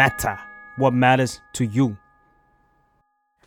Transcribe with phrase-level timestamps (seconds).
[0.00, 0.36] matter
[0.80, 1.88] what matters to you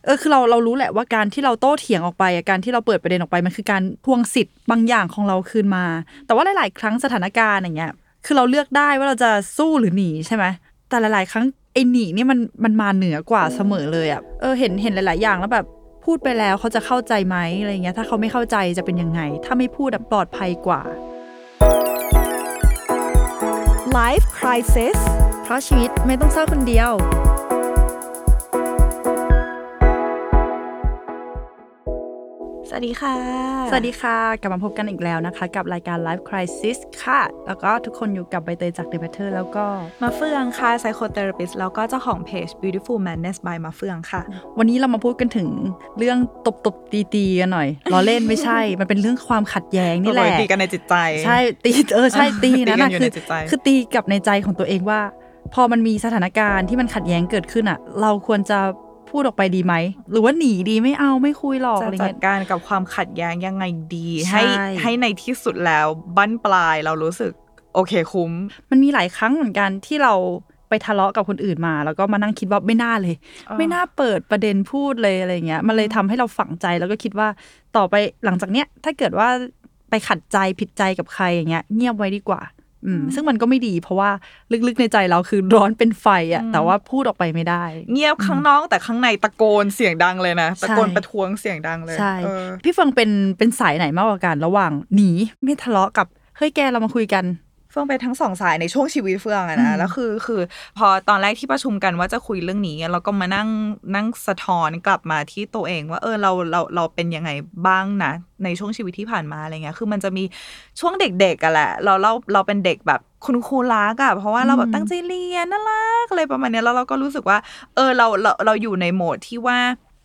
[0.04, 5.84] เออคือเราเรารู้แหละว่าการที่เราโต้เถียงออกไปอะการที่เราเปิดประเด็นออกไปมันคือการทวงสิทธิ์บางอย่างของเราคืนมา
[6.26, 7.92] แต่ว่าหลาย ๆ ครั้งสถานการณ์อย่างเงี้ย
[8.24, 10.44] คือเราเลือกได้ว่าเราจะสู้หรือหนีใช่ไหม
[10.88, 11.44] แต่หลาย ๆ ครั้ง
[11.74, 15.66] ไอ้หนีนี่มันมันมาเหนือกว่าเสมอเลยอะเออเห็นเห็นหลาย ๆ อย่างแล้วแบบ
[16.04, 20.80] พูดไปแล้วเขาจะเข้าใจไหมอะไรเงี้ยถ้าเขาไม่เข้าใจจะเป็นยังไง ถ้าไม่พูดอะปลอดภัยกว่า
[23.98, 24.98] Life Crisis
[25.28, 26.90] เพ ราะชีวิตไม่ต้องเศร้าคนเดียว
[32.72, 33.14] สวัสดีค่ะ
[33.70, 39.64] สวัสดีค่ะ กลับมาพบกันอีกแล้วนะคะ กับรายการ Life Crisis ค่ะ แล้วก็ทุกคนอยู่กับใบเตยจาก The Matter แล้วก็
[40.02, 44.22] มาเฟืองค่ะ psychotherapist แล้วก็เจ้าของเพจ Beautiful Madness by มาเฟืองค่ะ
[44.58, 45.48] วันนี้เรามาพูดกันถึง
[45.98, 55.00] เรื่องตบตบตีตีๆกันหน่อยล้อเล่นไม่ใช่ มันเป็นเรื่องความขัดแย้งนี่แหละตีกันในจิตใจ ใช่ตีเออใช่ตีนะตีกันะนอยู่คืในจิตใจ คือตีกับในใจของตัวเองว่า
[55.54, 58.58] พอมันมีสถานการณ์ที่มันขัดแย้งเกิดขึ้นอะเราควรจะ
[59.10, 59.74] พูดออกไปดีไหม
[60.10, 67.32] หรือว่าหนีดีไม่เอาไม่คุยหรอกจะอะไรจัดเงี้ยการกับความขัดแย้งยังไงดีใช่ให้ให้ในที่สุดแล้วบั้นปลายเรารู้สึก
[67.74, 68.30] โอเคคุ้ม
[68.70, 70.14] มันมีหลายครั้งเหมือนกันที่เรา
[70.68, 73.16] ไปทะเลาะกับคนอื่นมา แล้วก็มานั่งคิดว่าไม่น่าเลย
[73.48, 77.28] อ่าไม่น่าเปิดประเด็นพูดเลยอะไรเงี้ยมันเลยทำให้เราฝังใจแล้วก็คิดว่า
[77.76, 79.28] ต่อไปหลังจากเนี้ยถ้าเกิดว่า
[79.90, 82.40] ไปขัดใจผิดใจกับใครอย่างเงี้ย เงียบไว้ดีกว่า
[82.86, 84.10] อืมซึ่งมันก็ไม่ดีเพราะว่า
[84.66, 95.10] ลึกๆในใจเราคือร้อนเป็นไฟอะแต่ว่าพูดออกไปไม่ได้ เงียบข้างนอกแต่ข้างในตะโกนเสียงดังเลยนะตะโกนใช่ประท้วงเสียงดังเลยใช่เออพี่เฟิงเป็นเป็นสายไหนมากกว่ากันระหว่างหนี
[95.42, 96.06] ไม่ทะเลาะกับ
[96.36, 97.24] เฮ้ยแกเรามาคุยกัน
[97.70, 100.40] เฟื่องเป็นทั้งสองสายในช่วงชีวิตเฟื่องอะอืนะมแล้วคือคือ
[100.78, 103.48] พอตอนแรกที่ประชุมกันว่าจะคุยเรื่องนี้เราก็มานั่ง
[103.94, 107.30] นั่งสะท้อนกลับมาที่ตัวเอง ว่าเออเราเราเราเป็นยังไง
[107.66, 108.12] บ้างนะ
[108.44, 110.24] ในช่วงชีวิตที่ผ่านมาอะไรเงี้ย คือมันจะมี
[110.80, 117.38] ช่วงเด็กๆอะแหละ เราเราเราเป็นเด็กแบบคุณครูรักอะเพราะว่าเราแบบตั้งใจเรียนน่ารักอะไรประมาณเนี้ยแล้วเราก็รู้สึกว่า
[117.74, 119.58] เออเราเราเราอยู่ในโหมดที่ว่า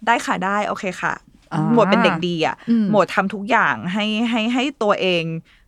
[0.08, 1.14] ได้ค่ะได้โอเคค่ะ
[1.54, 5.24] อ่าโหมดเป็นเด็กดีอะอืมโหมดทำทุกอย่างให้ให้ให้ตัวเอง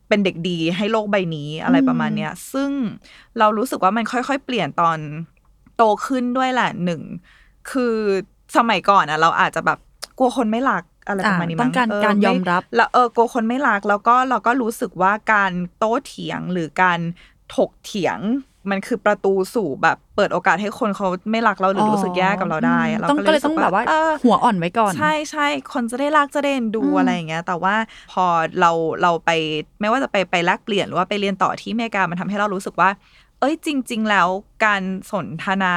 [0.08, 2.72] เป็นเด็กดีให้โลกใบนี้อะไรประมาณเนี้ย ซึ่ง
[3.40, 4.98] เรารู้สึกว่ามันค่อยๆ เปลี่ยนตอน
[5.78, 7.02] โตขึ้นด้วยแหละหนึ่ง
[7.72, 7.96] คือ
[8.58, 9.80] สมัยก่อนอะเราอาจจะแบบ
[10.18, 17.00] กลัวคนไม่รักอะไรประมาณนี้อ่าต้องการมั้การเยอมรับแล้วเออกลัวคนไม่รักแล้วก็เราก็รู้สึกว่าการโต้เถียงหรือการ
[17.56, 18.20] ถกเถียง
[18.72, 27.76] มันคือประตูสู่แบบเปิดโอกาสให้คนเขาไม่รักเราหรือรู้สึกแย่กับเราได้อะต้องก็เลยรู้สึต้องแบบว่าเออหัวอ่อนไว้ก่อน ใช่ใช่คนจะได้รักจะได้เอ็นดูอืมอะไรอย่างเงี้ย แต่ว่า
[28.12, 28.26] พอ
[28.60, 29.30] เราเราไป
[29.82, 32.90] ไม่ว่าจะไปไปแลกเปลี่ยนหรือว่าไปเรียนต่อที่อเมริกามันทำให้เรารู้สึกว่า
[33.40, 34.28] เอ้ยจริง ๆ แล้ว
[34.66, 35.76] การสนทนา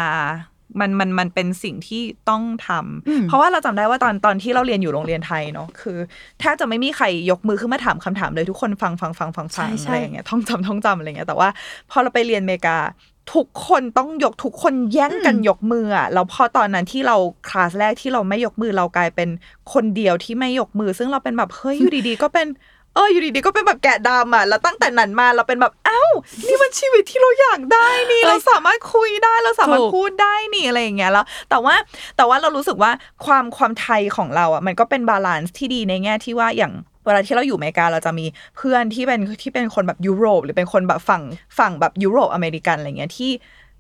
[0.81, 5.99] มันมันมันเป็นสิ่งที่ต้องทำอืมเพราะว่าเราจำได้ว่าตอนตอนที่เราเรียนอยู่โรงเรียนไทยเนาะคือ
[6.41, 11.49] แทบจะไม่มีใครยกมือขึ้นมาถามคำถามเลยทุกคนฟังฟังฟังฟังฟังใช่ใช่อะไรอย่างเงี้ยท่องจำท่องจำอะไรอย่างเงี้ยแต่ว่า
[11.91, 12.79] พอเราไปเรียนอเมริกา
[13.35, 17.17] ทุกคนต้องยกทุกคนแย่งกันยกมืออะแล้วพอตอนนั้นที่เรา
[17.49, 19.29] คลาสแรกที่เราไม่ยกมือเรากลายเป็น
[19.73, 22.47] คนเดียวที่ไม่ยกมือ ซึ่งเราเป็นแบบเฮ้ยอยู่ดีๆ ก็เป็น
[22.95, 26.13] เอออยู่ดีๆก็เป็นแบบแกะดำอะแล้วตั้งแต่นั้นมาเราเป็นแบบอ้าว
[26.47, 31.75] นี่มันชีวิตที่เราอยากได้นี่เอ้ยเราสามารถคุยได้เราสามารถถูกพูดได้นี่อะไรอย่างเงี้ยแล้ว แต่ว่า
[32.17, 32.93] แต่ว่าเรารู้สึกว่า
[33.25, 36.73] ความความไทยของเราอะมันก็เป็น balance ที่ดีในแง่ที่ว่าอย่าง
[37.05, 41.23] เวลาที่เราอยู่อเมริกาเราจะมีเพื่อนที่เป็นที่เป็นคนแบบยุโรป หรือเป็นคนแบบฝั่ง
[41.59, 43.31] ฝั่งแบบยุโรปอเมริกันอะไรเงี้ยที่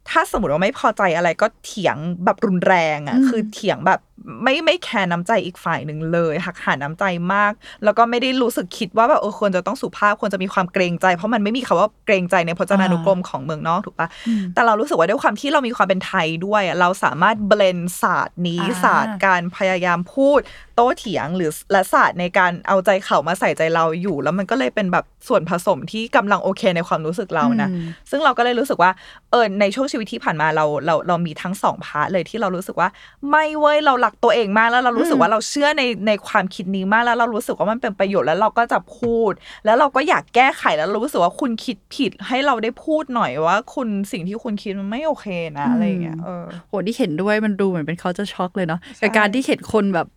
[0.09, 4.00] ถ้าสมมติว่าไม่พอใจอะไรก็เถียงแบบรุนแรงอะอืมคือเถียงแบบ
[4.43, 7.53] ไม่ไม่แคร์น้ำใจอีกฝ่ายหนึ่งเลย หักหาน้ำใจมาก
[7.84, 28.90] แล้วก็ไม่ได้รู้สึกคิดว่าแบบเออควรจะต้องสุภาพควรจะมีความเกรงใจ เพราะมันไม่มีคำว่าเกรงใจในพจนานุกรมของเมืองนอกถูกปะอืมแต่เรารู้สึกว่าด้วยความที่เรามีความเป็นไทยด้วยอะเราสามารถเบลนศาสตร์นี้อ่าศาสตร์การพยายามพูดโต้เถียงหรือและศาสตร์ในการเอาใจเขามาใส่ใจเราอยู่ แล้วมันก็เลยเป็นแบบส่วนผสมที่กำลังโอเคในความรู้สึกเรานะอืมซึ่งเราก็เลยรู้สึกว่า
[29.30, 32.88] เออในช่วงชีวิตที่ผ่านมาเราเราเรามีทั้งสองพาร์ทเลยที่เรารู้สึกว่า
[33.30, 39.32] ไม่เว้ยเรารักตัวเองมากแล้วเรารู้สึกว่าเราเชื่อในในความคิดนี้มากแล้วเรารู้สึกว่ามันเป็นประโยชน์แล้วเราก็จะพูด
[39.64, 45.26] แล้วเราก็อยากแก้ไขแล้วเรารู้สึกว่าคุณคิดผิดให้เราได้พูดหน่อยว่า คุณสิ่งที่คุณคิดมันไม่โอเค
[45.58, 50.08] นะอะไรอย่างเงี้ยเออโหที่เห็นด้วยมันดูเหมือนเป็นเขาจะช็อกเลยเนาะใช่กับการที่เห็นคนแบบ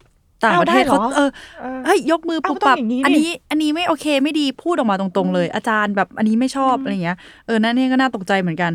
[0.43, 1.29] ต่างอ้าวประเทศได้เหรอเขาเออ
[1.61, 8.71] เออเฮ้ยยกมือปุบอ้าวปับต้องอย่างนี้ดิอันนี้ อันนี้ไม่โอเคไม่ดีพูดออกมาตรงๆ เลย อาจารย์แบบอันนี้ไม่ชอบอะไรเงี้ยเออนั่นนี่ก็น่าตกใจเหมือนกัน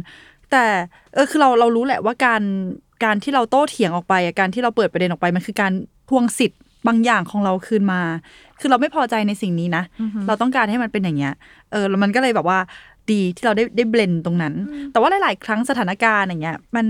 [0.50, 0.64] แต่
[1.14, 2.42] เออคือเราเรารู้แหละว่าการ
[3.04, 5.72] การที่เราโต้เถียงออกไปอะการที่เราเปิดประเด็นออกไปมันคือการ
[6.08, 8.00] ทวงสิทธิ์บางอย่างของเราคืนมา
[8.60, 9.82] คือเราไม่พอใจในสิ่งนี้นะ
[10.26, 11.34] เราต้องการให้มันเป็นอย่างเงี้ย
[11.72, 12.58] เออแล้วมันก็เลยแบบว่า
[13.10, 14.54] ดีที่เราได้ได้เบลนตรงนั้น
[14.92, 16.86] แต่ว่าหลาย ๆ ครั้งสถานการณ์อย่างเงี้ย มัน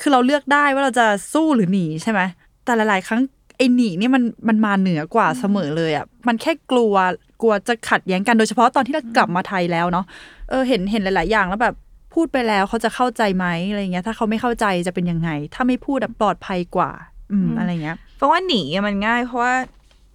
[0.00, 2.20] คือเราเลือกได้ว่าเราจะสู้หรือหนีใช่ไหม
[2.64, 6.94] แต่หลาย ๆ ครั้งไอ้หนีนี่มันมันมาเหนือกว่าเสมอเลยอะมันแค่กลัว
[7.42, 10.04] กลัวจะขัดแย้งกันโดยเฉพาะตอนที่เรากลับมาไทยแล้วเนาะ
[10.50, 11.74] เออเห็นเห็นหลาย ๆ อย่างแล้วแบบ
[12.14, 16.90] พูดไปแล้วเขาจะเข้าใจไหมอะไรเงี้ย ถ้าเขาไม่เข้าใจจะเป็นยังไง ถ้าไม่พูดอะปลอดภัยกว่า
[17.32, 19.54] อืมอะไรเงี้ยเพราะว่าหนีอะมันง่ายเพราะว่า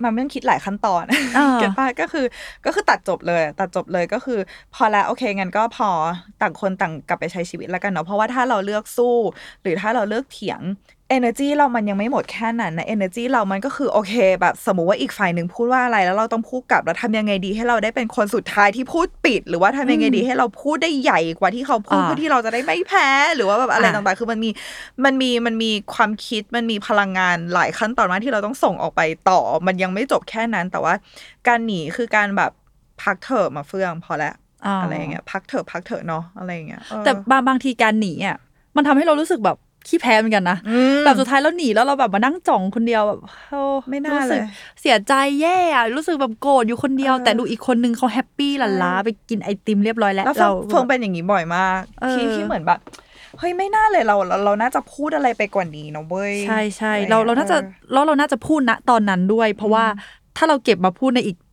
[0.04, 1.04] มันไม่ต้องคิดหลายขั้นตอน
[1.38, 2.26] อ่าเก็ตป่ะก็คือ
[2.66, 4.40] ก็คือตัดจบเลย ตัดจบเลยก็คือ
[4.76, 5.90] พอแล้วโอเคงั้นก็พอ
[6.42, 9.16] ต่างคนต่างกลับไปใช้ชีวิตแล้วกันเนาะเพราะว่าถ้าเราเลือกสู้
[9.62, 10.62] หรือถ้าเราเลือกเถียง
[11.16, 24.50] energy เรามันยังไม่หมดแค่นั้นนะ energy เรามันก็คือโอเคแบบสมมุติว่าอีกฝ่ายหนึ่งพูดว่าอะไรแล้วเราต้องพูดกลับแล้วทำยังไงดีให้เราได้เป็นคนสุดท้ายที่พูดปิด หรือว่าทำยังไงดีให้เราพูดได้ใหญ่กว่าที่เขาพูดอ่าเพื่อที่เราจะได้ไม่แพ้ หรือว่าแบบอะไรอ่าต่างๆ คือมันมี
[25.06, 30.94] มันมีมันมีความคิดมันมีพลังงานหลายขั้นตอนมากที่เราต้องส่งออกไปต่อ มันยังไม่จบแค่นั้น แต่ว่า
[31.48, 32.52] การหนีคือการแบบ
[33.02, 38.38] พักเถอะมาเฟืองพอแล้วาอะไรอย่างเงี้ยพักเถอะพักเถอะเนาะอะไรอย่างเงี้ยเออแต่บางบางทีการหนีอะ
[38.76, 39.58] มันทำให้เรารู้สึกแบบ
[39.88, 43.20] ขี้แพ้เหมือนกันนะอืมแบบสุดท้ายแล้วหนีแล้วเราแบบมานั่งจ่องคนเดียวแบบ
[43.52, 44.50] โอ้ไม่น่ารู้สึกเลย
[44.82, 52.80] เสียใจแย่อะรู้สึกแบบโกรธอยู่คนเดียวเออแต่ดูอีกคนนึงเขาแฮปปี้หลั่นล้าใช่ไปกินไอติมเรียบร้อยแล้วแล้วเฟิเรางเฟิงเป็นอย่างนี้บ่อยมากเออที่ที่เหมือนแบบ
[53.40, 59.86] เฮ้ยไม่น่าเลยเราเราเราน่าจะพูดอะไรไปกว่านี้เนอะเว้ยใช่ใช่อะไรเราเราน่าจะออแล้วเราน่าจะพูดณตอนนั้นด้วย เพราะว่า
[60.38, 61.47] ถ้าเราเก็บมาพูดในอีกแบบ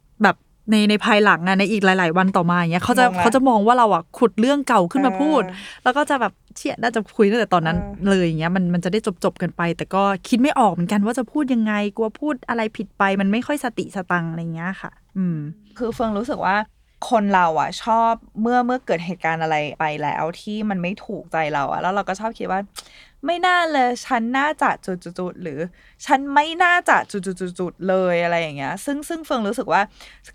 [0.70, 15.38] ในในภายหลังอะในอีกหลาย ๆ วันต่อมาอย่างเงี้ยเขาจะงงละเขาจะมองว่าเราอะขุดเรื่องเก่าขึ้นมาพูดเออแล้วก็จะแบบเชี่ยน่าจะคุยตั้งแต่ตอนนั้นเออเลยอย่างเงี้ยมันมันจะได้จบจบๆกันไป แต่ก็คิดไม่ออกเหมือนกันว่าจะพูดยังไงกลัวพูดอะไรผิดไป มันไม่ค่อยสติสตังค์อะไรเงี้ยค่ะ อืม
[15.78, 16.56] คือเฟิงรู้สึกว่า
[17.10, 22.60] คนเราอะ ชอบเมื่อเมื่อเกิดเหตุการณ์อะไรไปแล้วที่มันไม่ถูกใจเราอะ แล้วเราก็ชอบคิดว่า
[23.26, 25.58] ไม่น่าเลย ฉันน่าจะจุดๆหรือ
[26.06, 29.82] ฉันไม่น่าจะจุดๆเลยอะไรอย่างเงี้ย ซึ่งซึ่งเฟิงรู้สึกว่า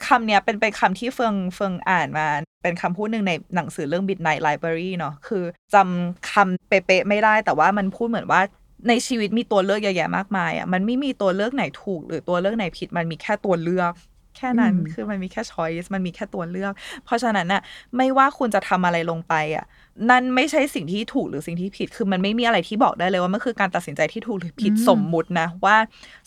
[0.07, 2.27] คำเนี้ยเป็นเป็นคำที่เฟิงเฟิงอ่านมา
[2.63, 5.43] เป็นคำพูดหนึ่งในหนังสือเรื่อง Midnight Library เนาะคือ
[5.73, 8.41] จำคำเป๊ะๆไม่ได้ แต่ว่ามันพูดเหมือนว่า
[8.89, 13.91] ในชีวิตมีตัวเลือกเยอะแยะมากมายอะมันไม่มีตัวเลือกไหนถูก หรือตัวเลือกไหนผิดมันมีแค่ตัวเลือก
[14.39, 16.73] แค่นั้นอืมคือมันมีแค่ choice มันมีแค่ตัวเลือก
[17.05, 17.61] เพราะฉะนั้นน่ะ
[17.97, 19.65] ไม่ว่าคุณจะทำอะไรลงไปอะ
[20.09, 25.77] นั่นไม่ใช่สิ่งที่ถูกหรือสิ่งที่ผิด คือมันไม่มีอะไรที่บอกได้เลยว่ามันคือการตัดสินใจที่ถูกหรือผิดอืมสมมุตินะว่า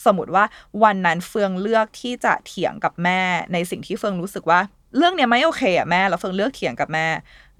[0.04, 0.44] สมมติว่า
[0.84, 3.20] วันนั้นเฟืองเลือกที่จะเถียงกับแม่
[3.52, 4.60] ในสิ่งที่เฟืองรู้สึกว่า
[4.96, 7.06] เรื่องเนี้ยไม่โอเคอะแม่แล้วเฟืองเลือกเถียงกับแม่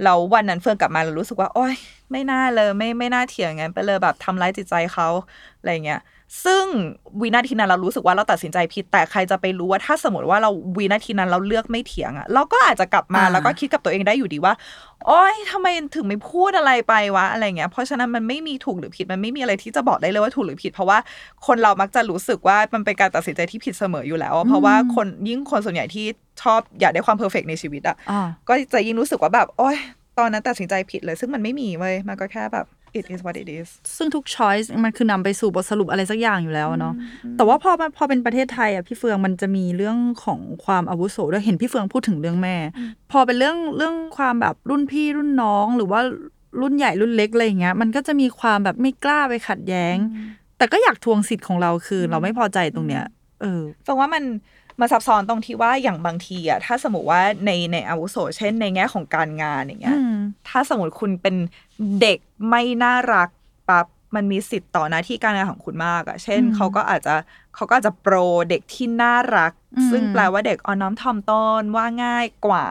[0.03, 1.75] แล้ววันนั้นเฟืองกลับมาแล้วรู้สึกว่าโอ๊ย
[2.11, 5.09] ไม่น่าเลย ไม่ไม่น่าเถียงงั้นไปเลยแบบทำร้ายจิตใจเขา
[5.59, 6.01] อะไรเงี้ย
[6.45, 6.65] ซึ่ง
[7.21, 14.55] วินาทีนั้นเรารู้สึกว่าเราตัดสินใจผิด แต่ใครจะไปรู้ว่าถ้าสมมติว่าเราวินาทีนั้นเราเลือกไม่เถียงอะเราก็อาจจะกลับมาอ่าแล้วก็คิดกับตัวเองได้อยู่ดีว่า
[15.07, 20.99] โอ๊ยทำไมถึงไม่พูดอะไรไปวะอะไรเงี้ย เพราะฉะนั้นมันไม่มีถูกหรือผิดมันไม่มีอะไรที่จะบอกได้เลยว่าถูกหรือผิด เพราะว่า
[21.47, 26.07] คนเรามักจะรู้สึกว่ามันเป็นการตัดสินใจที่ผิดเสมออยู่แล้วอะเพราะว่าคนยิ่งคนส่วนใหญ่ที่
[26.43, 29.77] ชอบอยากได้ความ perfect ในชีวิตอะอ่าก็จะยิ่งรู้สึกว่าแบบโอ๊ย
[30.19, 32.67] ตอนนั้นตัดสินใจผิดเลย ซึ่งมันไม่มีเว้ยมันก็แค่แบบ
[32.99, 36.95] it is what it is ซึ่งทุก choice มันคือนำไปสู่บทสรุปอะไรสักอย่างอยู่แล้วเนาะ
[37.37, 42.57] แต่ว่าพอมาพอเป็นประเทศไทยอะพี่เฟืองมันจะมีเรื่องของความอาวุโสด้วยเห็นพี่เฟืองพูดถึงเรื่องแม่
[43.13, 46.01] พอเป็นเรื่องเรื่องความแบบรุ่นพี่รุ่นน้องหรือว่า
[46.61, 49.97] รุ่นใหญ่รุ่นเล็กอะไรอย่างเงี้ย มันก็จะมีความแบบไม่กล้าไปขัดแย้ง
[50.59, 53.05] แต่ก็อยากทวงสิทธิ์ของเราคือ เราไม่พอใจตรงเนี้ย
[53.43, 54.25] เออฟังว่ามัน
[54.81, 60.17] มาซับซ้อนตรงที่ว่าอย่างบางทีอะถ้าสมมติว่าในในอาวุโสเช่น ในแง่ของการงานอย่างเงี้ยอืม
[60.49, 61.37] ถ้าสมมติคุณเป็น
[62.01, 63.29] เด็กไม่น่ารัก
[63.69, 67.15] ปั๊บมันมีสิทธิ์ต่อหน้าที่การงานของคุณมากอะเช่นอืมเขาก็อาจจะ
[67.55, 68.17] เขาก็อาจจะโปร
[68.49, 72.67] เด็กที่น่ารักอืมซึ่งแปลว่าเด็กอ่อนน้อมถ่อมตนว่าง่ายกว่า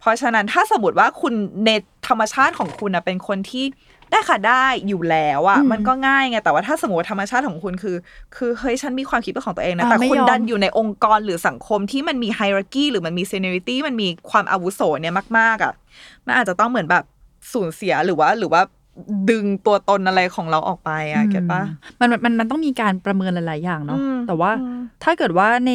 [0.00, 1.34] เพราะฉะนั้นถ้าสมมติว่าคุณ
[1.66, 1.70] ใน
[2.08, 3.64] ธรรมชาติของคุณอะเป็นคนที่
[4.10, 7.96] ได้ค่ะได้อยู่แล้วอะอืมมันก็ง่ายไงแต่ว่าถ้าสมมติว่าธรรมชาติของคุณคือ
[8.36, 15.72] คือเฮ้ยฉันมีความคิดเป็นของตัวเองนะอ่าแต่ไม่คุณยอมดันอยู่ในองค์กรหรือสังคมที่มันมีไฮรักีหรือมันมีเซเน r ริตี้มันมีความอาวุโสเนี่ยมาก ๆอะ
[16.26, 17.04] มันอาจจะต้องเหมือนแบบ
[17.52, 18.62] สูญเสียหรือว่าหรือว่า
[19.30, 21.62] ดึงตัวตนอะไรของเราออกไปอะเก็ตปะ
[22.00, 25.72] มันมันมันมันต้องมีการประเมินหลาย ๆ อย่างเนาะอืมแต่ว่าอืมถ้าเกิดว่าใน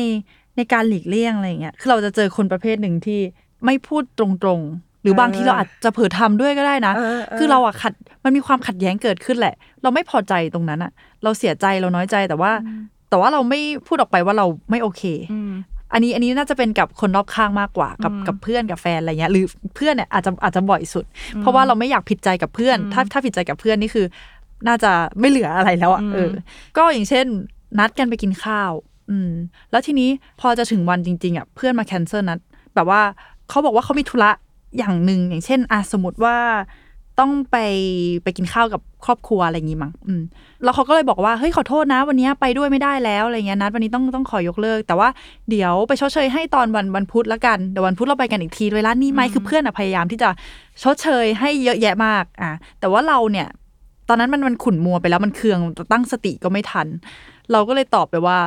[0.57, 3.19] ในการหลีกเลี่ยงอะไรอย่างเงี้ยคือเราจะเจอคนประเภทหนึ่งที่
[3.65, 7.93] ไม่พูดตรงๆ หรือบางทีเราอาจจะเผลอทำด้วยก็ได้นะเออเออคือเราอะขัด
[8.23, 10.91] มันมีความขัดแย้งเกิดขึ้นแหละ เราไม่พอใจตรงนั้นอะ
[11.23, 12.51] เราเสียใจเราน้อยใจแต่ว่า
[13.09, 15.51] แต่ว่าเราไม่พูดออกไปว่าเราไม่โอเคอืม
[15.93, 19.45] อันนี้อันนี้น่าจะเป็นกับคนรอบข้างมากกว่ากับอืมกับเพื่อนกับแฟนอะไรเงี้ยหรือ
[19.75, 21.05] เพื่อนเนี่ยอาจจะอาจจะบ่อยสุด
[21.41, 24.05] เพราะว่าเราไม่อยากผิดใจกับเพื่อน ถ้าถ้าผิดใจกับเพื่อนนี่คือ
[24.67, 26.31] น่าจะไม่เหลืออะไรแล้วอะอืมเออ
[26.77, 27.25] ก็อย่างเช่น
[27.79, 28.71] นัดกันไปกินข้าว
[29.09, 29.31] อืม
[29.71, 30.09] แล้วทีนี้
[30.41, 32.39] พอจะถึงวันจริง ๆอะเพื่อนมาแคนเซิลนัด
[32.75, 33.01] แบบว่า
[33.49, 34.31] เขาบอกว่าเขามีธุระ
[34.77, 36.37] อย่างหนึ่งอย่างเช่นอะสมมติว่า
[37.19, 37.57] ต้องไป
[38.23, 40.21] ไปกินข้าวกับครอบครัวอะไรอย่างงี้มั้งอืม
[40.63, 45.09] แล้วเขาก็เลยบอกว่าเฮ้ยขอโทษนะ วันนี้ไปด้วยไม่ได้แล้วอะไรเงี้ยนัดวันนี้ต้องต้องขอยกเลิก แต่ว่า
[45.49, 50.29] เดี๋ยวไปชดเชยให้ตอนวันวันพุธละกันเดี๋ยววันพุธเราไปกันอีกทีเวลานี้ไหมคือเพื่อนอะพยายามที่จะ
[50.83, 53.47] ชดเชยให้เยอะแยะมากอะแต่ว่าเราเนี่ย
[54.09, 55.59] ตอนนั้นมันมันขุ่นมัวไปแล้วมันเคือง
[55.91, 56.87] ตั้งสติก็ไม่ทัน
[57.51, 58.37] เราก็เลยตอบไปว่า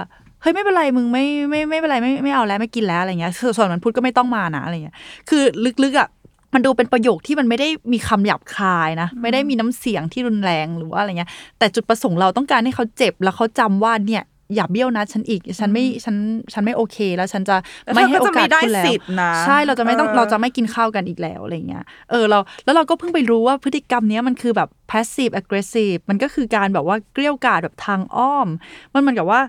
[0.43, 4.97] เฮ้ยไม่เป็นไรมึงไม่ไม่ไม่เป็นไรไม่ไม่เอาแล้วไม่กินแล้วอะไรเงี้ยส่วนส่วนวันพุธก็ไม่ต้องมานะอะไรเงี้ย
[5.29, 5.43] คือ
[5.85, 6.09] ลึกๆอะ
[6.55, 14.25] มันดูเป็นประโยคที่มันไม่ได้มีคำหยาบคายนะ ไม่ได้มีน้ำเสียงที่รุนแรงหรือว่าอะไรเงี้ย แต่จุดประสงค์เราต้องการให้เขาเจ็บแล้วเขาจำว่าเนี่ย
[14.55, 16.17] อย่าเบี้ยวนะฉันอีกฉันไม่ฉัน
[16.53, 28.49] ฉันไม่โอเค แล้วฉันจะแล้วไม่เธอให้ก็โอจะกาไม่สได้คุณแล้วสิทธิ์นะใช่เราจะไม่ต้องเออเราจะไม่กินข้าวกันอีกแล้วอะไรเงี้ยเออเราแล้วเราก็เพิ่งไปรู้ว่าพฤติกรรมเนี้ยมันคือแบบ passive aggressive มันก็คือการแบบว่าเกลี้ยวกล่อมแบบทางอ้อม
[28.95, 29.41] มันเหมือนกับว่า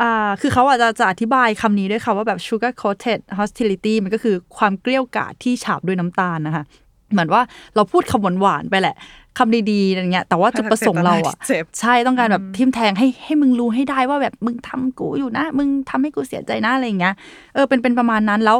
[0.00, 6.64] อ่าคือเขาอาจจะจะอธิบายคำนี้ด้วยค่ะว่าแบบ sugar coated hostility มันก็คือความเกลี้ยวกล่อมที่ฉาบด้วยน้ำตาลนะคะ
[7.12, 7.42] เหมือนว่า
[7.76, 8.96] เราพูดคำหวานๆไปแหละ
[9.38, 17.14] คำดีๆอะไรเงี้ยแต่ว่าจุดประสงค์เราอะเจ็บใช่ต้องการแบบทิมแทงให้ให้มึงรู้ให้ได้ว่าแบบมึงทำกูอยู่นะ มึงทำให้กูเสียใจนะอะไรอย่างเงี้ย
[17.54, 18.58] เออเป็นเป็นประมาณนั้นแล้ว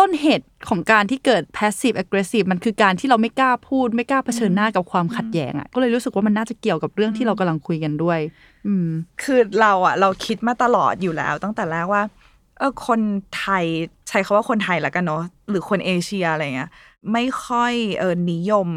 [0.00, 8.51] ต้นเหตุของการที่เกิด passive aggressive มันคือการที่เราไม่กล้าพูด ไม่กล้าเผชิญหน้ากับความขัดแย้งอะก็เลยรู้สึกว่ามันน่าจะเกี่ยวกับเรื่องที่เรากำลังคุยกันด้วยอืม
[9.22, 12.02] คือเราอะเราคิดมาตลอดอยู่แล้ว ตั้งแต่แรกว่า
[12.58, 13.00] เออคน
[13.38, 13.64] ไทย
[14.08, 16.70] ใช้คาว่าคนไทยแล้วกันเนาะหรือคนเอเชียอะไรเงี้ย
[17.12, 18.68] ไม่ค่อยเออนิยม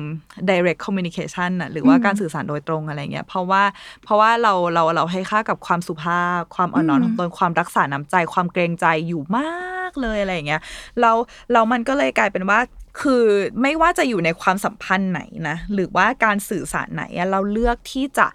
[0.49, 3.63] direct communication อะหรือว่าการสื่อสารโดยตรงอะไรเงี้ยเพราะว่า
[4.03, 10.61] เพราะว่าเราเราเราให้ค่ากับความสุภาพ ความอ่อนน้อมอืมถ่อมตนความรักษาน้ำใจความเกรงใจอยู่มากเลยอะไรเงี้ย
[11.01, 11.11] เรา
[11.51, 12.59] เรามันก็เลยกลายเป็นว่า
[13.01, 13.23] คือ
[13.61, 18.27] ไม่ว่าจะอยู่ในความสัมพันธ์ไหนนะหรือว่าการสื่อสารไหนอะเราเลือกที่จะ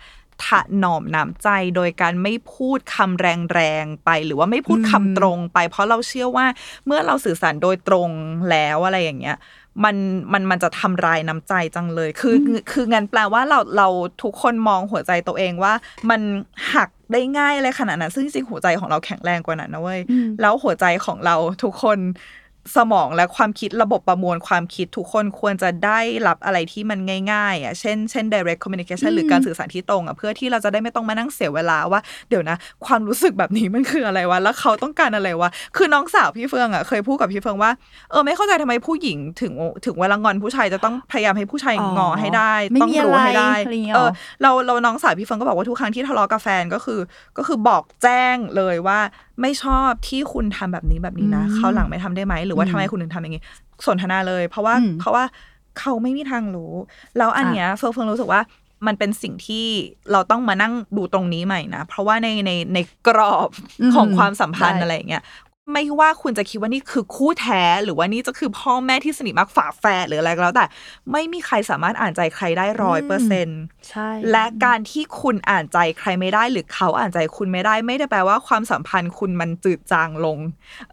[0.47, 0.49] ถ
[0.83, 6.47] นอมน้ำใจโดยการไม่พูดคำแรงๆไป หรือว่าไม่พูดคำตรงไป เพราะเราเชื่อว่า
[6.87, 8.11] เมื่อเราสื่อสารโดยตรง
[8.51, 9.39] แล้วอะไรอย่างเงี้ย
[9.85, 9.97] มัน
[10.33, 13.89] มันมันจะทำลายน้ำใจจังเลย คืออคืองั้นแปลว่าเราเรา
[14.23, 15.73] ทุกคนมองหัวใจตัวเองว่า
[16.11, 16.21] มัน
[16.75, 21.99] หักได้ง่ายอะไรขนาดนั้น ซึ่งจริงๆหัวใจของเราแข็งแรงกว่านั้นนะเว้ยอืมแล้วหัวใจของเราทุกคน
[22.76, 26.99] สมองและความคิดระบบประมวลความคิดทุกคนควรจะได้รับอะไรที่มัน
[27.33, 37.71] ง่ายๆอะเช่นเช่น direct communication หรือการสื่อสารที่ตรงอะเพื่อที่เราจะได้ไม่ต้องมานั่งเสียเวลาว่า เดี๋ยวนะ ความรู้สึกแบบนี้มันคืออะไรวะแล้วเขาต้องการอะไรวะคือน้องสาวพี่เฟืองอะเคยพูดกับพี่เฟืองว่า
[38.11, 39.52] เออไม่เข้าใจทำไมผู้หญิงถึง
[39.85, 47.00] ถึงเวลางอนผู้ชายจะต้องพยายามให้ผู้ชายอ๋องอให้ได้ไม่ต้องมีรู้ให้ได้อะไรอะไรอย่างเงี้ยเออหรอเราเราน้องสาวพี่เฟิร์นก็บอกว่าทุกครั้งที่ทะเลาะกับแฟนก็คือ
[47.38, 48.99] ก็คือบอกแจ้งเลยว่า
[49.41, 53.43] ไม่ชอบที่คุณทำแบบนี้แบบนี้นะอืมคราวหลังไม่ทำได้ไหม หรือว่าอืมทำไมคุณถึงทำอย่างนี้
[53.87, 55.25] สนทนาเลย เพราะว่าอืมเพราะว่า
[55.79, 56.73] เขาไม่มีทางรู้
[57.19, 58.41] แล้วอันเนี้ยเฟิร์นเฟิร์นรู้สึกว่า
[58.87, 59.67] มันเป็นสิ่งที่
[60.13, 62.79] เราต้องมานั่งดูตรงนี้ใหม่นะ เพราะว่าในในใน
[63.09, 65.25] กรอบอืมของความสัมพันธ์ได้อะไรอย่างเงี้ย
[65.73, 70.67] ไม่ว่าคุณจะคิดว่านี่คือคู่แท้หรือว่านี่จะคือพ่อแม่ที่สนิทมากฝาแฝดหรืออะไรก็แล้ว แต่
[71.12, 80.39] ไม่มีใครสามารถอ่านใจใครได้ร้อยเปอร์เซ็นต์ใช่และการที่คุณอ่านใจใครไม่ได้หรือเขาอ่านใจคุณไม่ได้ไม่ได้แปลว่าความสัมพันธ์คุณมันจืดจางลง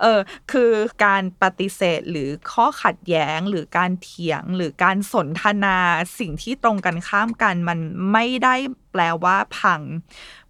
[0.01, 0.19] เออ
[0.51, 0.71] คือ
[1.05, 5.77] การปฏิเสธหรือข้อขัดแย้งหรือการเถียงหรือการสนทนา
[6.19, 7.79] สิ่งที่ตรงกันข้ามกันมัน
[8.11, 8.55] ไม่ได้
[8.91, 9.81] แปลว่าพัง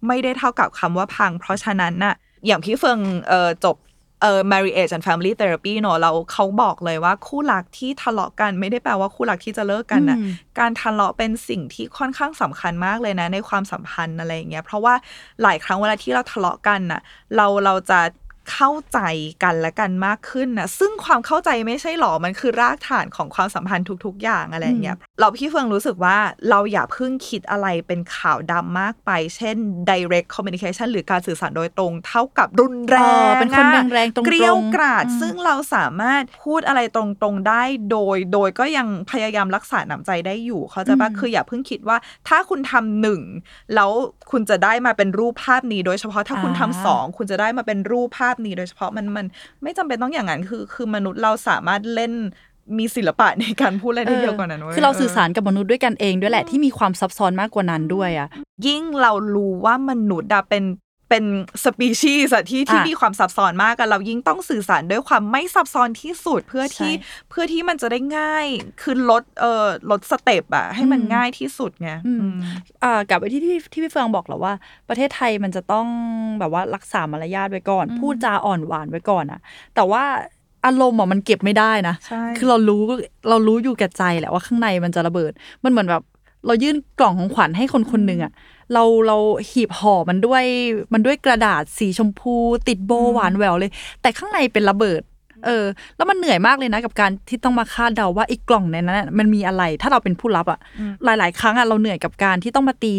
[0.06, 2.14] ไม่ได้เท่ากับคำว่าพัง เพราะฉะนั้นน่ะ
[2.46, 3.76] อย่างพี่เฟิงเออจบ
[4.22, 14.94] เอ่อ marriage and family therapy เนอะเราเขาบอกเลยว่าคู่รักที่ทะเลาะกันไม่ได้แปลว่าคู่รักที่จะเลิกกันนะอืมการทะเลาะเป็นสิ่งที่ค่อนข้างสำคัญมากเลยนะ ในความสัมพันธ์อะไรอย่างเงี้ยเพราะว่า
[15.42, 17.00] หลายครั้งเวลาที่เราทะเลาะกันน่ะ
[17.36, 18.00] เราเราจะ
[18.52, 18.98] เข้าใจ
[19.42, 26.16] กันและกันมากขึ้นนะซึ่งความเข้าใจไม่ใช่หรอมันคือรากฐานของความสัมพันธ์ทุก ๆ อย่างอะไรอย่างเงี้ยเราพี่เฟืองรู้สึกว่า
[26.50, 29.56] เราอย่าเพิ่งคิดอะไรเป็นข่าวดำมากไป เช่น
[29.90, 37.02] direct communication หรือการสื่อสารโดยตรง เท่ากับรุนแรเอองเป็นคนอะแรงๆตรงๆเกลียวกราดอืมซึ่งเราสามารถพูดอะไรตร
[37.32, 41.96] งๆได้โดย โดยก็ยังพยายามรักษาน้ำใจได้อยู่เขาใจปะอืมคืออย่าเพิ่งคิดว่า
[42.28, 43.20] ถ้าคุณทำหนึ่ง
[43.74, 43.90] แล้ว
[44.30, 49.26] คุณจะได้มาเป็นรูปภาพนี้ โดยเฉพาะถ้าคุณทำสองคุณจะได้มาเป็นรูปภาพนี้โดยเฉพาะมันมัน
[49.62, 52.12] ไม่จำเป็นต้องอย่างนั้นคือ คือมนุษย์เราสามารถเล่น
[52.78, 58.28] มีศิลปะในการพูดอะไรได้เยอะกว่านั้นว้ยคือเราสื่อสารกับมนุษย์ด้วยกันเองด้วยแหละที่มีความซับซ้อนมากกว่านั้นด้วยอะ
[58.66, 60.64] ยิ่งเรารู้ว่ามนุษย์อะเป็น
[61.08, 61.24] เป็น
[61.64, 68.46] สปีชีส์อะที่ที่อะมีความซับซ้อนมากอะเรายิ่งต้องสื่อสารด้วยความไม่ซับซ้อนที่สุดเพื่อที่ใช่เพื่อที่มันจะได้ง่าย
[68.82, 72.38] คือลดเอ่อลดสเต็ปอะให้มันอืมง่ายที่สุดไงอืมอืม
[72.84, 74.52] อ่ากลับไปที่ที่ที่พี่เฟืองบอกแหล้วว่า
[74.88, 75.86] ประเทศไทยมันจะต้อง
[76.40, 79.40] แบบว่ารักษามารยาทไว้ก่อนอืมพูดจาอ่อนหวานไว้ก่อนอะ
[79.74, 80.04] แต่ว่า
[80.66, 82.82] อารมณ์อะมันเก็บไม่ได้นะใช่คือเรารู้
[83.28, 85.32] เรารู้อยู่แก่ใจแหละว่าข้างในมันจะระเบิด
[85.64, 86.02] มันเหมือนแบบ
[86.46, 88.32] เรายื่นกล่องของขวัญให้คนคนหนึ่งอะ
[88.72, 89.16] เราเรา
[89.50, 90.44] หีบห่อมันด้วย
[90.92, 92.34] มันด้วยกระดาษสีชมพู
[92.68, 93.70] ติดโบว์หวานแหววเลย
[94.02, 95.02] แต่ข้างในเป็นระเบิด
[95.46, 102.94] เออ แล้วมันเหนื่อยมากเลยนะกับการที่ต้องมาคาดเดาว่าไอ้กล่องในนั้นน่ะมันมีอะไร ถ้าเราเป็นผู้รับอะอืมหลาย ๆ ครั้งอะเราเหนื่อยกับการที่ต้องมาตี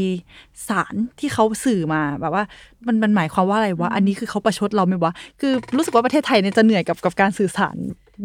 [0.68, 2.44] สารที่เขาสื่อมาแบบว่า
[2.88, 7.78] มันมันหมายความว่าอะไรวะอันนี้คือเขาประชดเราไหมวะคือรู้สึกว่าประเทศไทยเนี่ยจะเหนื่อยกับกับการสื่อสาร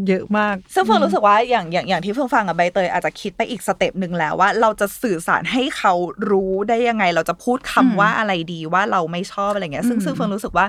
[0.08, 5.92] เยอะมาก ซึ่งเฟิงรู้สึกว่าอย่างอย่างอย่างที่เฟิงฟังกับใบเตยอาจจะคิดไปอีก step หนึ่งแล้วว่า เราจะสื่อสารให้เขา
[6.30, 10.66] รู้ได้ยังไง เราจะพูดคำอืมว่าอะไรดีว่าเราไม่ชอบอะไรเงี้ย ซึ่งอืมซึ่งเฟิงรู้สึกว่า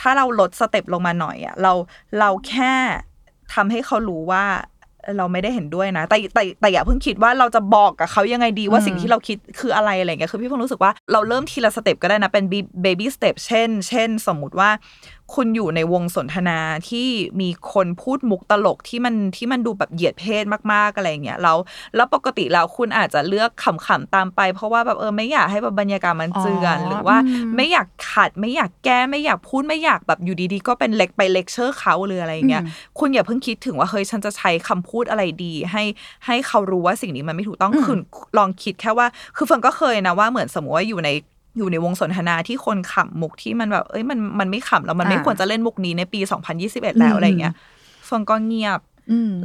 [0.00, 1.72] ถ้าเราลด step ลงมาหน่อยอะเรา
[2.18, 2.74] เราแค่
[3.54, 4.44] ทำให้เขารู้ว่า
[5.18, 12.44] เราไม่ได้เห็นด้วยนะ แต่แต่แต่อย่าเพิ่งคิดว่าเราจะบอกกับเขายังไงดีว่าอืมสิ่งที่เราคิดคืออะไรอะไรเงี้ยคือพี่เฟืองรู้สึกว่าเราเริ่มทีละ step ก็ได้นะเป็น
[12.82, 14.70] baby step เช่น เช่น สมมุติว่า
[15.34, 17.08] คุณอยู่ในวงสนทนาที่
[17.40, 21.58] มีคนพูดมุกตลกที่มันที่มันดูแบบเหยียดเพศมากๆอะไรเงี้ยแล้ว
[21.96, 35.82] แล้วปกติแล้วคุณอาจจะเลือกขำๆตามไป เพราะว่าแบบเออไม่อยากให้แบบบรรยากาศมันเจื่อนอ๋อหรือว่าอืมไม่อยากขัดไม่อยากแก้ไม่อยากพูดไม่อยากแบบอยู่ดีๆ ก็เป็นเล็กไปเลคเชอร์เขาหรืออะไรเงี้ยอืมคุณอย่าเพิ่งคิดถึงว่าเฮ้ยฉันจะใช้คำพูดอะไรดี ให้
[36.26, 37.98] ให้เขารู้ว่าสิ่งนี้มันไม่ถูกต้องอืมคือ
[38.38, 41.10] ลองคิดแค่ว่า คือเฟิร์นก็เคยนะว่าเหมือนสมมติว่าอยู่ใน
[41.56, 46.20] อยู่ในวงสนทนาที่คนขำมุกที่มันแบบ เอ้ยมันมันไม่ขำแล้วมันไม่อ่าควรจะเล่นมุกนี้ในปี
[46.60, 47.54] 2021 แล้วอะไรเงี้ย
[48.04, 48.93] เฟิร์นก็เงียบอืม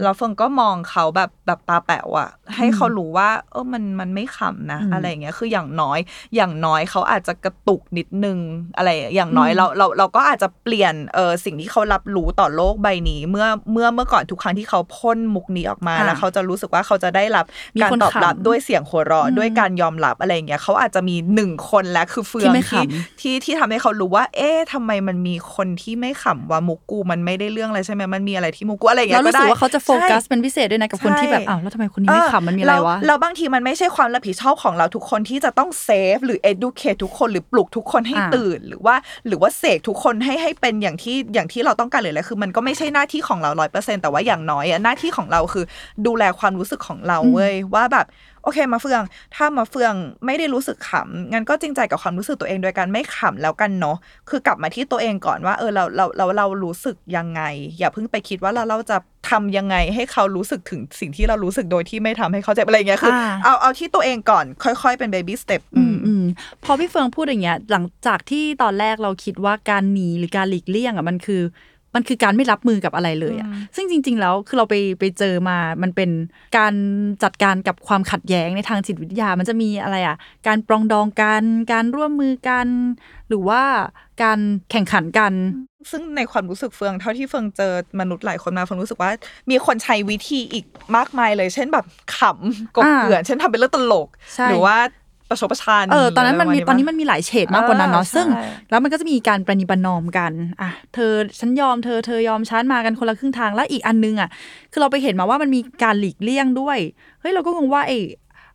[0.01, 5.99] แล้วเฟิร์นก็มองเขาแบบแบบตาแป๋วอะให้เขารู้ว่า เออมันมันไม่ขำนะอืมอะไรอย่างเงี้ยคืออย่างน้อย
[6.35, 8.37] อย่างน้อยเขาอาจจะกระตุกนิดนึง
[8.77, 22.83] อะไรอย่างน้อยอืมเราเราเราก็อาจจะเปลี่ยนเออสิ่งที่เขารับรู้ต่อโลกใบนี้ เมื่อเมื่อเมื่อก่อนทุกครั้งที่เขาพ่นมุกนี้ออกมาอ่าแล้วเขาจะรู้สึกว่าเขาจะได้รับมีการคนตอบรับขำด้วยเสียงหัวเราะอืมด้วยการยอมรับอะไรอย่างเงี้ยเขาอาจจะมีหนึ่งคนแล้วคือเฟืที่องไม่ขที่
[23.21, 38.95] ที่ที่ทำให้เขารู้ว่า เอ๊ะทำไมมันมีคนที่ไม่ขำว่ามุกกูมันไม่ได้เรื่องอะไรใช่ไหมมันมีอะไรที่มุกกูอะไรอย่างแล้เงี้วยรู้สึกได้ว่าเขาจะโฟกัสใช่เป็นพิเศษด้วยนะกับคนใช่ที่แบบอ้าวแล้วทำไมคนนี้ไม่ขำมันมีอะไรวะเราบางทีมันไม่ใช่ความรับผิดชอบของเราทุกคนที่จะต้องเซฟหรือ educate ทุกคนหรือปลุกทุกคนให้อ่าตื่น หรือว่า
[39.27, 45.65] หรือว่าเสกทุกคนให้ให้เป็นอย่างที่อย่างที่เราต้องการเลยแหละคือ มันก็ไม่ใช่หน้าที่ของเราร้อยเปอร์เซ็นแต่ว่าอย่างน้อยอะหน้าที่ของเราคือ
[46.05, 48.07] ดูแลความรู้สึกของเราเว้ยว่าแบบ
[48.43, 49.01] โอเคมาเฟือง
[49.35, 49.93] ถ้ามาเฟือง
[50.25, 53.97] ไม่ได้รู้สึกขำงั้นก็จริงใจกับความรู้สึกตัวเองโดยการไม่ขำแล้วกันเนาะ
[54.29, 57.41] คือกลับมาที่ตัวเองก่อนว่าเออเราเราเราเรารู้สึกยังไง
[57.77, 58.97] อย่าเพิ่งไปคิดว่าเราเราจะ
[59.29, 66.23] ทำยังไงให้เขารู้สึกถึงสิ่งที่เรารู้สึกโดยที่ไม่ทำให้เขาเจ็บอะไรอย่างเงี้ยคืออ่าเอาเอาที่ตัวเองก่อนค่อย ๆ เป็น baby step อืมอืม
[66.63, 71.41] พอพี่เฟืองพูดอย่างเงี้ยหลังจากที่ตอนแรกเราคิดว่าการหนีหรือการหลีกเลี่ยงอะมันคือ
[71.95, 76.09] มันคือการไม่รับมือกับอะไรเลยอะอืมซึ่งจริง ๆ แล้วคือเราไปไปเจอมา มันเป็น
[76.57, 76.73] การ
[77.23, 80.15] จัดการกับความขัดแย้งในทางจิตวิทยา มันจะมีอะไรอะ
[80.47, 81.43] การปรองดองกัน
[81.73, 82.67] การร่วมมือกัน
[83.29, 83.61] หรือว่า
[84.23, 84.39] การ
[84.71, 85.33] แข่งขันกัน
[85.91, 89.11] ซึ่งในความรู้สึกเฟืองเท่าที่เฟืองเจอมนุษย์หลายคนมาเฟืองรู้สึกว่า
[89.49, 91.85] มีคนใช้วิธีอีกมากมายเลย เช่นแบบ
[92.17, 94.77] ขำกบอ่าเกลื่อนเช่นทำเป็นเรื่องตลกใช่หรือว่า
[95.29, 104.29] ประชดประชันเออตอนนั้นมันมีะไรตอนนี้ปะมันมีหลายเฉดมากกว่านั้นเนาะเออซึ่งใช่แล้วมันก็จะมีการประนีประนอมกันอะเธอฉันยอมเธอเธอยอมฉันมากันคนละครึ่งทางแล้วอีกอันนึงอะ
[104.71, 106.77] คือเราไปเห็นมาว่ามันมีการหลีกเลี่ยงด้วย
[107.19, 107.99] เฮ้ยเราก็งงว่าไอ้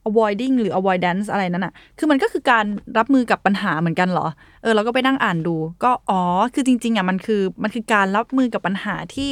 [0.09, 2.65] avoiding หรือ avoidance อะไรนั้นอะคือมันก็คือการ
[2.99, 4.27] รับมือกับปัญหาเหมือนกันเหรอ
[4.63, 6.21] เออ เราก็ไปนั่งอ่านดู ก็ อ๋อ
[6.55, 9.31] คือจริง ๆอะมันคือ มันคือการรับมือกับปัญหาที่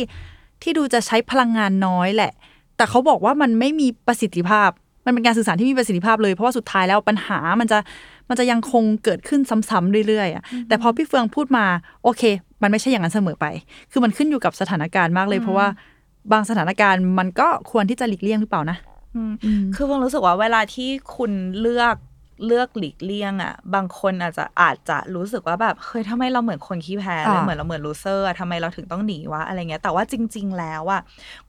[0.62, 2.32] ที่ดูจะใช้พลังงานน้อยแหละ
[2.76, 4.70] แต่เขาบอกว่ามันไม่มีประสิทธิภาพ
[5.04, 7.78] มันเป็นการสื่อสารที่มีประสิทธิภาพเลย เพราะว่าสุดท้ายแล้วปัญหามันจะ
[8.28, 11.64] มันจะยังคงเกิดขึ้นซ้ำๆเรื่อยๆอะแต่พอพี่เฟืองพูดมา
[12.04, 12.22] โอเค
[12.62, 13.46] มันไม่ใช่อย่างนั้นเสมอไป
[13.92, 15.68] คือมันขึ้นอยู่กับสถานการณ์มากเลย เพราะว่า
[16.32, 18.76] บางสถานการณ์มันก็ควรที่จะหลีกเลี่ยงหรือเปล่านะ
[19.16, 21.96] อืมอืมคือเพิ่งรู้สึกว่าเวลาที่คุณเลือก
[22.46, 31.00] เลือกหลีกเลี่ยงอะ บางคนอาจจะอาจจะรู้สึกว่าแบบเฮ้ยทำไมเราเหมือนคนขี้แพ้เลยอ่าเหมือนเราเหมือนลูเซอร์อะทำไมเราถึงต้องหนีวะอะไรเงี้ย แต่ว่าจริง ๆ แล้วอะ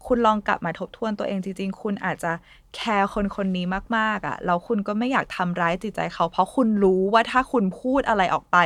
[0.05, 2.31] คุณลองกลับมาทบทวนตัวเองจริง ๆ คุณอาจจะ
[2.75, 3.65] แคร์คนคนนี้
[3.97, 8.57] มากๆอะแล้วคุณก็ไม่อยากทำร้ายจิตใจเขา เพราะคุณรู้ว่าถ้าคุณพูดอะไรออกไป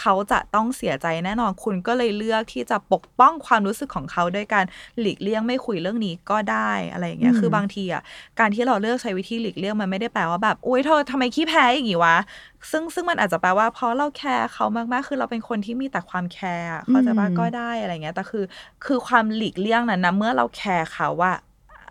[0.00, 4.64] เขาจะต้องเสียใจแน่นอนคุณก็เลยเลือกที่จะปกป้องความรู้สึกของเขาด้วยการ
[5.00, 8.02] หลีกเลี่ยงไม่คุยเรื่องนี้ก็ได้อะไรอย่างเงี้ยอืมคือบางทีอะ
[8.38, 12.16] การที่เราเลือกใช้วิธีหลีกเลี่ยงมันไม่ได้แปลว่าแบบอุ้ยเธอทำไมขี้แพ้อย่างงี้วะ
[12.70, 18.44] ซึ่งซึ่งมันอาจจะแปลว่าเพราะเราแคร์เขามากๆ คือเราเป็นคนที่มีแต่ความแคร์อะเขาใจะว่าอืมก็ได้อะไรเงี้ยแต่คือ
[18.84, 21.32] คือความหลีกเลี่ยงนั้นนะเมื่อเราแคร์เขาว่า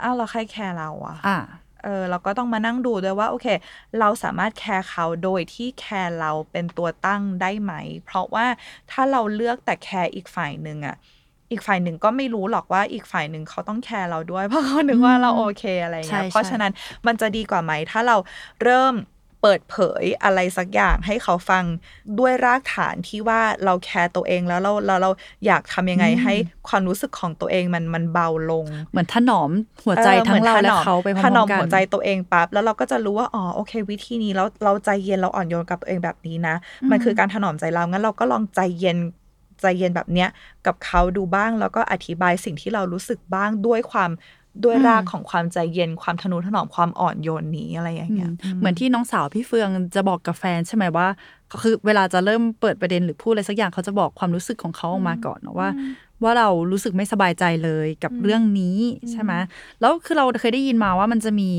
[0.02, 1.38] อ้าวแล้วใครแคร์เราอะอ่า
[1.84, 3.48] เออเราก็ต้องมานั่งดูด้วยว่าโอเค
[4.00, 7.74] เราสามารถแคร์เขาโดยที่แคร์เราเป็นตัวตั้งได้ไหม
[8.06, 8.46] เพราะว่า
[8.92, 10.96] ถ้าเราเลือกแต่แคร์อีกฝ่ายหนึ่งอะ
[11.52, 16.72] อีกฝ่ายหนึ่งก็ไม่รู้หรอกว่าอีกฝ่ายหนึ่งเขาต้องแคร์เราด้วย เพราะเขานึกว่าเราโอเคอะไรเงี้ยใช่เพราะใช่ฉะนั้น
[17.08, 18.18] มันจะดีกว่าไหมถ้าเรา
[18.64, 21.64] เริ่มเปิดเผยอะไรสักอย่างให้เขาฟัง
[22.20, 25.12] ด้วยรากฐานที่ว่าเราแคร์ตัวเองแล้วเราเราเรา
[25.46, 26.34] อยากทำยังไงให้
[26.68, 29.52] ความรู้สึกของตัวเองมันมันเบาลง เหมือนถนอม
[29.86, 36.56] หัวใจออทั้งเราหมือนและถนอมเขาไปพร้ถนออมมๆกันหัวใจตัวเองปั๊บแล้วเราก็จะรู้ว่าอ๋อโอเค วิธีนี้เราเราใจเย็นเราอ่อนโยนกับตัวเองแบบนี้นะ
[36.92, 39.00] มันคือการถนอมใจเรางั้นเราก็ลองใจเย็น
[39.62, 40.30] ใจเย็นแบบเนี้ย
[40.68, 44.12] กับเขาดูบ้างแล้วก็อธิบายสิ่งที่เรารู้สึกบ้างด้วยความ
[44.66, 51.08] ด้วยอืมรากของความใจเย็นความทนุถนอมความอ่อนโยนนี้อะไรอย่างเงี้ยอืมเหมือนที่น้องสาวพี่เฟืองจะบอกกับแฟนใช่ไหมว่า
[51.62, 55.70] คือเวลาจะเริ่มเปิดประเด็นหรือพูดอะไรสักอย่างเขาจะบอกความรู้สึกของเขาออกมาก่อนเนอะว่า
[56.24, 58.78] ว่าเรารู้สึกไม่สบายใจเลยกับเรื่องนี้
[59.12, 59.34] ใช่ไหม
[59.82, 61.52] แล้วคือเราเคยได้ยินมาว่ามันจะมี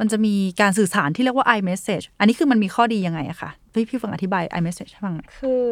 [0.00, 5.64] มันจะมีการสื่อสารที่เรียกว่า i message อันนี้คือมันมีข้อดียังไงอะคะ พี่พี่เฟิงอธิบาย iMessage ให้ฟังหน่อยคือ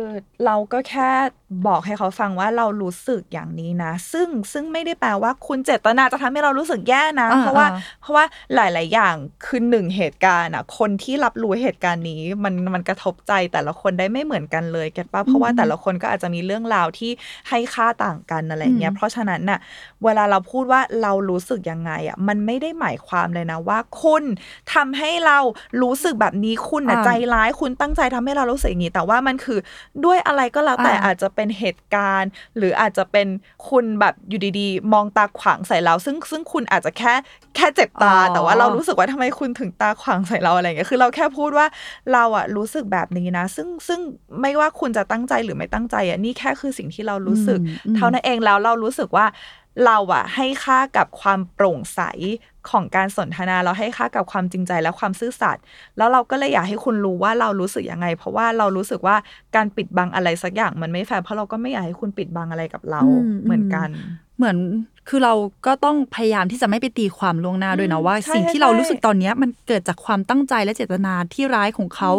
[0.44, 1.10] เราก็แค่
[1.66, 17.10] บอกให้เขาฟังว่าเรารู้สึกอย่างนี้นะ ซึ่งซึ่งไม่ได้แปลว่าคุณเจตนาจะทำให้เรารู้สึกแย่นะอ่าเพราะว่าอ่าเพราะว่าหลาย ๆ อย่างคือหนึ่งเหตุการณ์อะคนที่รับรู้เหตุการณ์นี้ มันมันกระทบใจแต่ละคนได้ไม่เหมือนกันเลยเก็ตปะเพราะว่าแต่ละคนก็อาจจะมีเรื่องราวที่
[17.48, 19.58] ให้ค่าต่างกันอะไรเงี้ยอืมเพราะฉะนั้นน่ะ
[20.04, 24.22] เวลาเราพูดว่าเรารู้สึกยังไงอะมันไม่ได้หมายความเลยนะว่า คุณ
[24.74, 25.38] ทำให้เรา
[25.82, 29.58] รู้สึกแบบนี้คุณน่ะอ่าใจร้ายคุณตั้งใจทำให้เรารู้สึกอย่างนี้ แต่ว่ามันคือ
[30.04, 33.26] ด้วยอะไรก็แล้วแต่อ่าอาจจะเป็นเหตุการณ์ หรืออาจจะเป็น
[33.68, 37.14] คุณแบบอยู่ดีๆ มองตาขวางใส่เรา ซึ่งซึ่งคุณอาจจะแค่
[37.56, 41.66] แค่เจ็บตา แต่ว่าเรารู้สึกว่าทำไมคุณถึงตาขวางใส่เราอะไรอย่างเงี้ยคือเราแค่พูดว่า
[42.12, 44.00] เราอะรู้สึกแบบนี้นะ ซึ่งซึ่ง
[44.40, 49.26] ไม่ว่าคุณจะตั้งใจหรือไม่ตั้งใจอะนี่แค่คือสิ่งที่เรารู้สึกอืมอืมเท่านั้นเองแล้วเรารู้สึกว่า
[49.86, 52.00] เราอะให้ค่ากับความโปร่งใส
[52.70, 55.62] ของการสนทนาเราให้ค่ากับความจริงใจและความซื่อสัตย์
[55.96, 59.16] แล้วเราก็เลยอยากให้คุณรู้ว่าเรารู้สึกยังไง เพราะว่าเรารู้สึกว่า
[59.56, 63.88] การปิดบังอะไรสักอย่างมันไม่แฟร์เพราะเราก็ไม่อยากให้คุณปิดบังอะไรกับเราอืมเหมือนกัน
[64.38, 64.56] เหมือน
[65.08, 65.34] คือเรา
[65.66, 72.10] ก็ต้องพยายามที่จะไม่ไปตีความล่วงหน้าด้วยนะอืมว่าใช่สิ่งที่ใช่เรารู้สึกตอนเนี้ยมันเกิดจากความตั้งใจและเจตนาที่ร้ายของเขา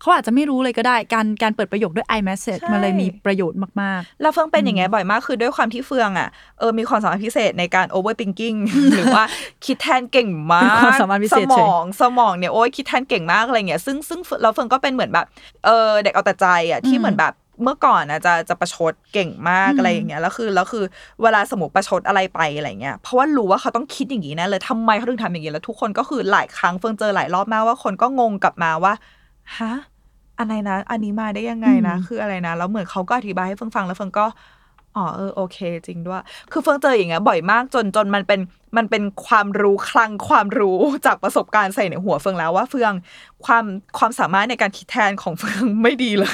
[0.00, 6.28] เขาอาจจะไม่รู้เลยก็ได้ การการเปิดประโยคด้วย I message ใช่มันเลยมีประโยชน์มากแล้วเฟืองเป็นอย่างเงี้ยบ่อยมากคือด้วยความที่เฟืองอะ
[6.58, 8.58] เออมีความสามารถพิเศษในการ overthinking
[8.94, 9.24] หรือว่า
[9.64, 15.26] คิดแทนเก่งมาเป็นกความสามารถพิเศษสเฉมยองสมองเนี่ยโอ้ยคิดแทนเก่งมากอะไรเงี้ยซึ่งซึ่งเราเฟืองก็เป็นเหมือนแบบ
[15.64, 20.84] เออเด็กเอาแต่ใจอะที่อืมเหมือนแบบเมื่อก่อนอะจะจะประชดเก่งมากอืมอะไรอย่างเงี้ยแล้วคือแล้วคือ
[21.22, 28.92] เวลาสมมติประชดอะไรไปอะไรเงี้ยเพราะว่ารู้ว่าเขาต้องคิดอย่างงี้แน่เลยทำไมเขาถึงทำอย่างงี้แล้วทุกคนก็คือหลายครั้งเฟืองเจอหลายรอบมากว่าคนก็งงกลับมาว่า
[29.58, 29.72] ฮะ
[30.38, 34.26] อะไรนะ อันนี้มาได้ยังไงนะอืมคืออะไรนะ แล้วเหมือนเขาก็อธิบายให้เฟิงฟังแล้วเฟิงก็
[34.96, 38.40] อ๋อเออโอเค จริงด้วย คือเฟิงเจออย่างเงี้ยบ่อยมากจนจนมันเป็น
[38.76, 42.92] มันเป็นความรู้คลังความรู้จากประสบการณ์ใส่ในหัวเฟิงแล้วว่าเฟือง
[43.46, 43.64] ความ
[43.98, 46.32] ความสามารถในการคิดแทนของเฟืองไม่ดีเลย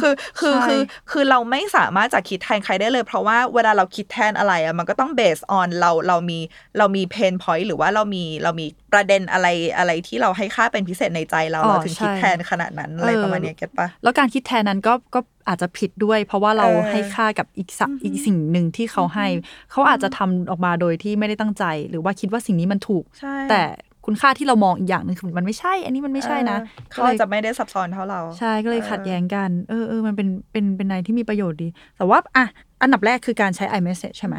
[0.00, 6.38] คือคือใช่คือคือเราไม่สามารถจะคิดแทนใครได้เลย เพราะว่าเวลาเราคิดแทนอะไรอะมันก็ต้อง based on เราเรามี
[6.78, 9.46] เรามี pain point หรือว่าเรามีเรามีประเด็นอะไร
[9.78, 19.26] อะไรที่เราให้ค่าเป็นพิเศษในใจเราอ๋อเราถึงคิดใช่แทนขนาดนั้นอะไรเออประมาณเนี้ย get ปะๆแล้วการคิดแทนนั้นก็ก็ อาจจะผิดด้วย เพราะว่าเราเออให้ค่ากับอีกสักอีกสิ่งหนึ่งที่เขาให้
[19.70, 23.62] เขาอาจจะทำออกมาโดยที่ไม่ได้ตั้งใจ หรือว่าคิดว่าสิ่งนี้มันถูกใช่แต่
[24.06, 32.46] คุณค่าที่เรามองอีกอย่างหนึ่งคือมันไม่ใช่ อันนี้มันไม่ใช่นะเออเขาอาจจะไม่ได้ซับซ้อนเท่าเรา ใช่ก็เลยเออขัดแย้งกัน เออเออมันเป็นเป็นเป็นอะไรที่มีประโยชน์ดี แต่ว่าอะ
[32.82, 34.36] อันดับแรกคือการใช้ iMessage ใช่ไหม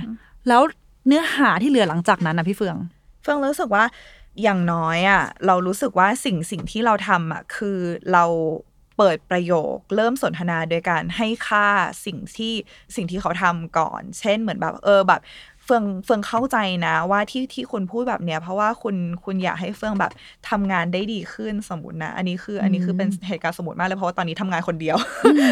[0.47, 0.61] แล้ว
[1.07, 2.77] เนื้อหาที่เหลือหลังจากนั้นนะพี่เฟือง
[3.23, 3.83] เฟื่องรู้สึกว่า
[4.43, 7.77] อย่างน้อยอะเรารู้สึกว่าสิ่งสิ่งที่เราทำอะคือ
[8.13, 8.23] เรา
[8.97, 11.67] เปิดประโยค เริ่มสนทนาโดยการให้ค่า
[12.05, 12.53] สิ่งที่
[12.95, 15.21] สิ่งที่เขาทำก่อน เช่นเหมือนแบบเออแบบ
[15.65, 20.11] เฟืองเฟืองเข้าใจนะว่าที่ที่คุณพูดแบบเนี้ยเพราะว่าคุณคุณอยากให้เฟืองแบบ
[20.49, 24.97] ทำงานได้ดีขึ้นสมมตินะ อันนี้คืออันนี้คือเป็นเหตุการณ์สมมติมากเลยเพราะว่าตอนนี้ทำงานคนเดียว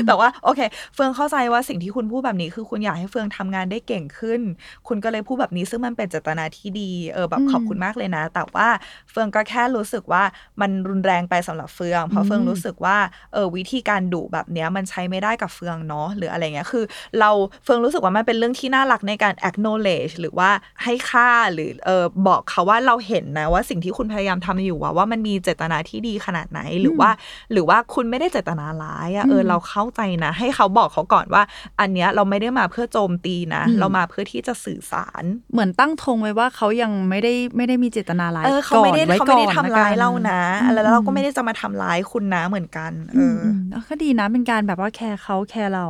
[0.08, 0.60] แต่ว่าโอเค
[0.95, 4.41] เฟืองเข้าใจว่าสิ่งที่คุณพูดแบบนี้คือคุณอยากให้เฟืองทำงานได้เก่งขึ้น
[4.88, 8.67] คุณก็เลยพูดแบบนี้ซึ่งมันเป็นเจตนาที่ดีเออแบบอืมขอบคุณมากเลยนะ แต่ว่า
[9.12, 10.24] เฟืองก็แค่รู้สึกว่า
[10.62, 12.97] มันรุนแรงไปสำหรับเฟือง เพราะเฟืองรู้สึกว่า
[13.34, 16.84] เออวิธีการดุแบบเนี้ยมันใช้ไม่ได้กับเฟืองเนาะหรืออะไรเงี้ยคือ
[17.19, 17.30] เรา
[17.63, 20.50] เฟืองรู้สึกว่ามันเป็นเรื่องที่น่ารักในการ acknowledge หรือว่า
[20.84, 27.10] ให้ค่าหรือเออบอกเขาว่าเราเห็นนะว่าสิ่งที่คุณพยายามทำอยู่ว่าว่ามันมีเจตนาที่ดีขนาดไหนหรือว่า
[27.52, 31.44] หรือว่าคุณไม่ได้เจตนาร้ายอะเอออืมเราเข้าใจนะ ให้เขาบอกเขาก่อนว่า
[31.80, 45.86] อันเนี้ยเราไม่ได้มาเพื่อโจมตีนะอืมเรามาเพื่อที่จะสื่อสาร เหมือนตั้งธงไว้ว่าเขายังไม่ได้ไม่ได้มีเจตนาร้ายเออเขาไม่ได้ก่อนไว้เขาไม่ได้ก่อนทำร้ายละกันเรานะอืมแล้วเราก็ไม่ได้จะมาทำร้ายคุณนะเหมือนกันเออือมออืมเออก็ดีนะเป็นการแบบว่าแคร์เขาแคร์เรา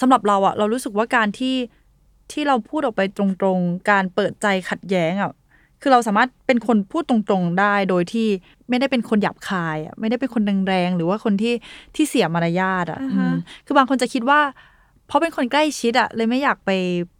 [0.00, 1.54] สำหรับเราอะเรารู้สึกว่าการที่
[2.32, 5.32] ที่เราพูดออกไปตรงๆ การเปิดใจขัดแย้งอะ
[5.82, 8.28] คือเราสามารถเป็นคนพูดตรงๆได้โดยที่
[8.68, 11.54] ไม่ได้เป็นคนหยาบคายอะไม่ได้เป็นคนแรงๆหรือว่าคนที่
[11.94, 14.40] ที่เสียมารยาทอะอ่าฮะอืมคือบางคนจะคิดว่า
[15.06, 16.70] เพราะเป็นคนใกล้ชิดอะเลยไม่อยากไป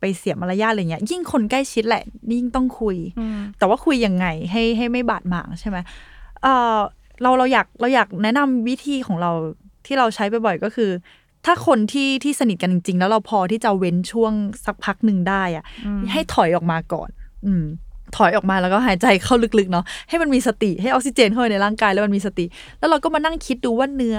[0.00, 2.96] ไปเสียมารยาทอะไรเงี้ย ยิ่งคนใกล้ชิดแหละยิ่งต้องคุย
[3.58, 5.78] แต่ว่าคุยยังไงให้ให้ไม่บาดหมางใช่ไหม
[6.42, 6.78] เออ
[7.22, 9.30] เราเราอยากเราอยากแนะนำวิธีของเรา
[9.86, 10.90] ที่เราใช้บ่อยๆก็คือ
[11.46, 14.32] ถ้าคนที่ที่สนิทกันจริง ๆ แล้วเราพอที่จะเว้นช่วง
[14.66, 15.64] สักพักหนึ่งได้อะ
[16.12, 17.10] ให้ถอยออกมาก่อน
[17.46, 17.64] อืม
[18.16, 22.44] ถอยออกมาแล้วก็หายใจเข้าลึกๆเนาะให้มันมีสติให้ออกซิเจนเข้าไปในร่างกายแล้วมันมีสติ
[22.78, 24.18] แล้วเราก็มานั่งคิดดูว่าเนื้อ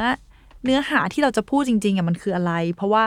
[0.65, 3.03] เนื้อหาที่เราจะพูดจริงๆอะมันคืออะไร เพราะว่า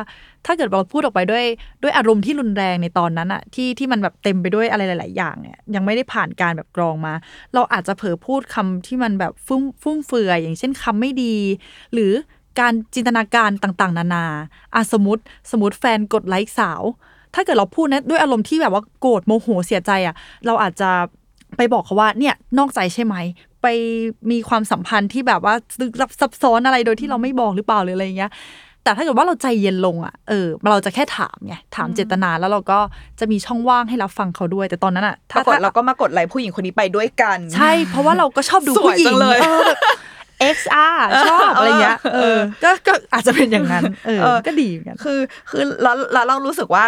[0.46, 1.44] ถ้าเกิดเราพูดออกไปด้วย
[1.83, 7.14] ด้วยอารมณ์ที่รุนแรงในตอนนั้นอะที่ที่มันแบบเต็มไปด้วยอะไรหลาย ๆ อย่างเนี่ยยังไม่ได้ผ่านการแบบกรองมา
[7.54, 11.37] เราอาจจะเผลอพูดคำที่มันแบบฟุ่มฟุ่มเฟือยอย่างเช่นคำไม่ดี
[11.92, 12.12] หรือ
[12.58, 14.24] การจินตนาการต่างๆ นานา
[14.74, 16.82] อะสมมติสมมติแฟนกดไลค์สาว
[17.34, 20.14] ถ้าเกิดเราพูดนะด้วยอารมณ์ที่แบบว่าโกรธโมโหเสียใจอะ
[20.46, 20.90] เราอาจจะ
[21.56, 23.16] ไปบอกเขาว่าเนี่ยนอกใจใช่ไหม
[23.62, 23.66] ไป
[24.30, 28.30] มีความสัมพันธ์ที่แบบว่าลึกลับซับซ้อนอะไรโดยที่เราไม่บอกหรือเปล่าหรืออะไรอย่างเงี้ย
[28.84, 32.78] แต่ถ้าเกิดว่าเราใจเย็นลงอะ เออ เราจะแค่ถามไง ถามเจตนาแล้วเราก็
[33.20, 39.76] จะมีช่องว่างให้รับฟังเขาด้วย แต่ตอนนั้นอะปรากฏเราก็มากดไลค์ผู้หญิงคนนี้ไปด้วยกัน ใช่ เพราะว่าเราก็ชอบดูสวยผู้หญิจังงเลยเออแบบ
[40.57, 45.18] XR ชอบอะไรเงี้ยเออก็ก็อาจจะเป็นอย่างนั้นเออเออ ก็ดีเหมือนกันคือ
[45.50, 46.87] คือแล้วแล้วเรารู้สึกว่า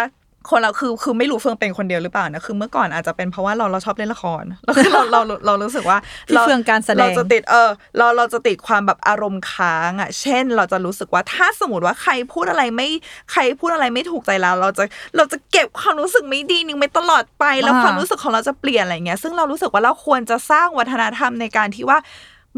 [0.49, 12.87] คนเราคือคือไม่รู้เฟืองเป็นคนเดียวหรือเปล่านะคือเมื่อก่อนอาจจะเป็นเพราะว่าเราเราชอบเล่นละครแล้วคือเราเราเรารู้สึกว่าพี่เฟืองการแสดงเราจะติดเออเราเราจะติดความแบบอารมณ์ค้างอะ เช่น เราจะรู้สึกว่าถ้าสมมติว่าใครพูดอะไรไม่
[13.31, 14.83] ใครพูดอะไรไม่ถูกใจเราเราจะ
[15.15, 21.99] เราจะเก็บความรู้สึกไม่ดีนิ่งไปตลอดไปแล้วอ่าความรู้สึกของเราจะเปลี่ยนอะไรเงี้ยซึ่งเรารู้สึกว่าเราควรจะสร้างวัฒนธรรมในการที่ว่า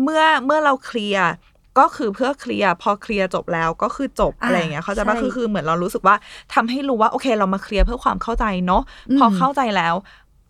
[0.03, 1.29] เมื่อเมื่อเราเคลียร์
[1.79, 6.15] ก็คือเพื่อเคลียร์พอเคลียร์จบแล้วก็คือจบอ่าอะไรอย่างเงี้ยเขาใจปะใช่คือคือเหมือนเรารู้สึกว่า
[6.53, 9.95] ทำให้รู้ว่าโอเค เรามาเคลียร์เพื่อความเข้าใจเนาะอืมพอเข้าใจแล้ว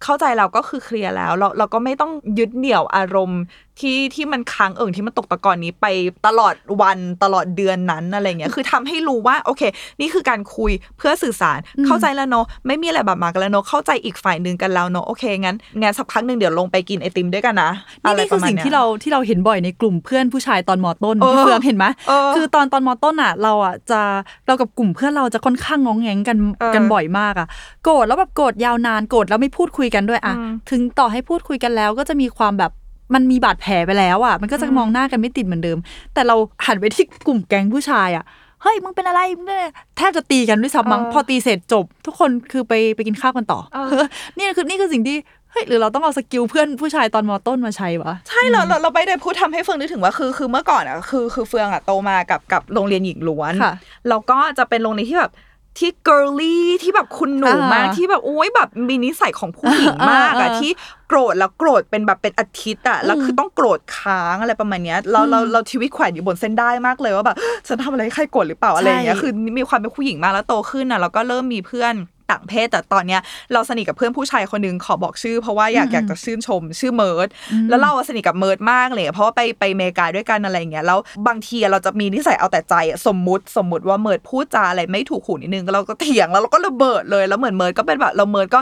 [0.03, 3.41] เข้าใจเราก็คือเคลียร์แล้ว เราเราก็ไม่ต้องยึดเหนี่ยวอารมณ์
[3.79, 5.85] ที่ที่มันค้างเอิ่งที่มันตกตะกอนนี้ไป
[6.27, 9.61] ตลอดวันตลอดเดือนนั้นอะไรเงี้ยคือทำให้รู้ว่าโอเค
[9.99, 17.71] นี่คือการคุยเพื่อสื่อสารอืมเข้าใจแล้วเนาะไม่มีอะไรบาดหมางกันแล้วเนาะเข้าใจอีกฝ่ายหนึ่งกันแล้วเนาะโอเคงั้นงั้นสักพักหนึ่งเดี๋ยวลงไปกินไอติมด้วยกันนะ
[18.03, 24.01] นี่อะไรนี่ปคือระมาณสิ่งเนี้ยที่เราที่เราเห็นบ่อยในกลุ่มเพื่อนผู้ชายตอนมอต้นเออพี่เฟืองเห็นไหมเออคือตอนตอนมอต้นอะ เราอะจะ
[24.47, 27.47] เรากับกลุ่มเพื่อนเราจะค่อนข้างงองแงงกันเออกันบ่อยมากอะ
[27.83, 32.71] โกรธแล้วแบบโกรธยาวนานโกรธแล้วไม่พูดคุยกันด้วยอะอืมถึงต่อให้พูดคุยกันแล้วก็จะมีความแบบ
[33.13, 35.77] มันมีบาดแผลไปแล้วอะ มันก็จะอืมมองหน้ากันไม่ติดเหมือนเดิม
[36.13, 38.25] แต่เราหันไปที่กลุ่มแก๊งผู้ชายอะ
[38.61, 44.05] เฮ้ยมึงเป็นอะไรมึงเป็นอะไรแทบจะตีกันด้วยซ้ำมั้งพอตีเสร็จจบ ทุกคนคือไปไปกินข้าวกันต่อเออ
[44.37, 45.17] นี่คือนี่คือสิ่งที่
[45.51, 53.73] เฮ้ยหรือเราต้องเอา skill เพื่อนผู้ชายตอนมอต้นมาใช้วะใช่เราเราเราไปได้พูดทำให้เฟืองนึกถึงว่าคือคือเมื่อก่อนอะคือคือเฟืองอะโตมากับกับโรงเรียนหญิงล้วนค่ะ
[54.09, 55.31] แล้วก็จะเป็นโรงเรียนที่แบบ
[55.77, 60.71] ที่ girly ที่แบบคุณหนูอ่ามมากที่แบบโอ้ยแบบมีนิสัยของผู้หญิงมากอ่าอะอ่าที่
[61.07, 71.95] โกรธแล้วโกรธเป็นแบบเป็นอาทิตย์อะแล้วคือต้องโกรธค้างอะไรประมาณเนี้ยเราเราเราชีวิตแขวนอยู่บนเส้นได้มากเลยว่าแบบฉันทำอะไรให้ใครโกรธหรือเปล่าอะไรอย่างเงี้ยใช่คือมีความเป็นผู้หญิงมากแล้วโตขึ้นอะเราก็เริ่มมีเพื่อน
[72.31, 73.21] ต่างเพศ แต่ตอนเนี้ย
[73.53, 77.27] เราสนิทกับเพื่อนผู้ชายคนหนึ่งขอบอกชื่อ เพราะว่าอยากอยากจะชื่นชม ชื่อเมิร์ด
[77.69, 88.61] แล้วเราอะสนิทกับเมิร์ดมากเลยเพราะว่าไปไปอเมริกาด้วยกันอะไรอย่างเงี้ยแล้วบางทีเราจะมีนิสัยเอาแต่ใจอะสมมุติสมมุติว่าเมิร์ดพูดจาอะไรไม่ถูกหูนิดนึงเราก็เถียงแล้วเราก็ระเบิดเลยแล้วเหมือนเมิร์ดก็เป็นแบบเราเมิร์ดก็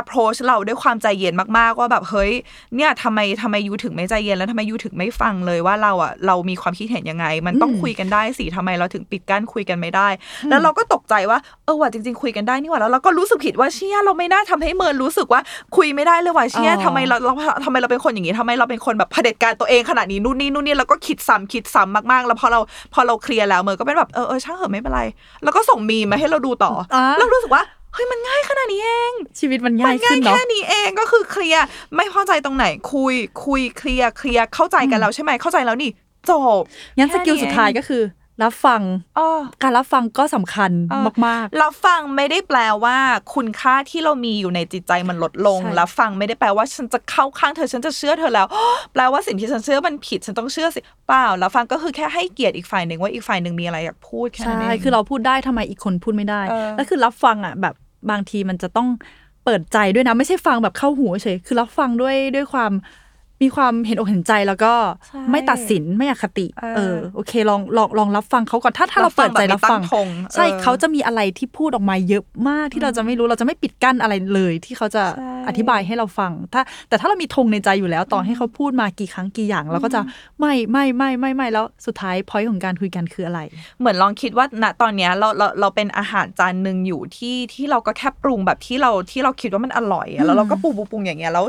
[0.00, 2.32] approach เราด้วยความใจเย็นมากๆ ว่าแบบเฮ้ย
[2.76, 10.08] เนี่ยทำไมทำไม you ถึงไม่ใจเย็นแล้วทำไม you ถึงไม่ฟังเลยว่าเราอะเรามีความคิดเห็นยังไง มันต้องอืมคุยกันได้สิทำไมเราถึงปิดกั้นคุยกันไม่ได้
[10.50, 15.40] แล้วเราก็ตกใจว่าเออว่ะจริง ๆ คุยกันได้นี่หว่าแล้วเราก็รู้สึกผิดว่าเชี่ยเราไม่น่าทำให้เมินรู้สึกว่า
[15.76, 17.32] คุยไม่ได้เลยว่ะเชี่ยอ๋อทำไมเราเรา
[17.64, 22.60] ทำไมเราเป็นคนอย่างนี้ทำไมเราเป็นคนแบบเผด็จการตัวเองขนาดนี้นู่นนี่นู่นนี่แล้วก็คิดซ้ำคิดซ้ำมากๆ แล้วพอเรา
[22.94, 25.02] พอเราเคลียร์แล้วเมินก็เป็นแบบเออเออช่างเหอะไม่เป็นไร
[25.42, 27.62] แล้วก็ส่งมีมมาให้เราดูต่อออ่าเรารู้สึกว่า
[27.94, 31.64] เฮ้ยมันง่ายขนาดนี้เอง ชีวิตมันมัง่ายนง่าขึ้ยนเนาะแค่นี้เองก็คือเคลียร์
[31.96, 35.90] ไม่พอใจตรงไหนคุย คุยเคลียร์เคลียร์เข้าใจกันแล้วใช่ไหมเข้าใจแล้วนี่
[36.30, 36.62] จบ
[36.98, 38.04] งั้นสกิลแค่นี้สุดท้ายก็คือ
[38.42, 38.82] รับฟัง
[39.18, 39.28] อ๋อ
[39.62, 42.98] การรับฟังก็สำคัญเออมากรับฟังไม่ได้แปลว่า
[43.34, 48.46] คุณค่าที่เรามีอยู่ในจิตใจมันลดลงใช่รับฟังไม่ได้แปลว่าฉันจะเข้าข้างเธอฉันจะเชื่อเธอแล้ว
[48.92, 57.74] แปลว่าสิ่งที่ฉันเชื่อมันผิดฉันต้องเชื่อสิเปล่ารับฟังก็คือแค่ให้เกียรติอีกฝ่ายหนึ่งว่าอีกฝ่ายหนึ่งมีอะไรอยากพูดๆแค่ใช่นั้นเองคือเราพูดได้ทำไมอีกคนพูดไม่ได้เออแล้วคือรับฟังอะแบบ
[58.10, 58.88] บางทีมันจะต้อง
[59.44, 62.72] เปิดใจด้วยนะ ไม่ใช่ฟังแบบเข้าหูเฉย คือเราฟังด้วยด้วยความ
[63.42, 64.72] มีความเห็นอกเห็นใจแล้วก็
[65.06, 80.00] ใช่ไม่ตัดสินไม่อคติเออเออโอเค ลองลองลองรับฟังเขาก่อนถ้าถ้าเราเปิดใจรับฟังแบบไม่ตั้ธงใช่ออเขาจะมีอะไรที่พูดออกมาเยอะมากที่เราจะไม่รู้เราจะไม่ปิดกั้นอะไรเลย ที่เขาจะใช่อธิบายให้เราฟัง ถ้า แต่ถ้าเรามีธงในใจอยู่แล้วตอนให้เขาพูดมากี่ครั้งกี่อย่างเราก็จะ
[80.40, 83.40] ไม่ไม่ไม่ไม่ไม่แล้วสุดท้ายพอยของการคุยกันคืออะไร
[83.80, 91.46] เหมือนลองคิดว่าณตอนเนี้ยเราเราเราเป็นอาหารจานหนึ่งอยู่ที่ที่เราก็แค่ปรุงแบบที่เราที่เราคิดว่ามันอร่อยอะแล้วเราก็ปรุงปรุงปรุงอย่างเงี้ยแล้ว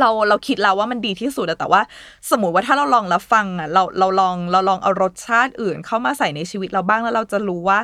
[0.00, 1.82] เราเราคิดแล้วว่ามันดีที่สุดอะแต่ว่า
[2.30, 7.80] สมมติว่าถ้าเราลองรับฟังอะเราเราลองเราลองเอารสชาติอื่น เข้ามาใส่ในชีวิตเราบ้างแล้วเราจะรู้ว่า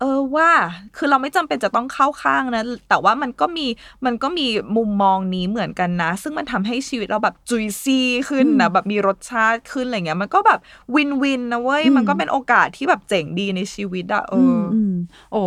[0.00, 0.50] เออว่า
[0.96, 3.66] คือเราไม่จำเป็นจะต้องเข้าข้างนะ แต่ว่ามันก็มี
[4.06, 10.58] มันก็มีมุมมองนี้เหมือนกันนะ ซึ่งมันทำให้ชีวิตเราแบบจุยซี่ขึ้นนะแบบมีรสชาติขึ้นอะไรเงี้ย มันก็แบบ
[10.94, 14.94] วินวินนะเว้ยอืมมันก็เป็นโอกาสที่แบบเจ๋งดีในชีวิตอะเอออม
[15.30, 15.40] โอ้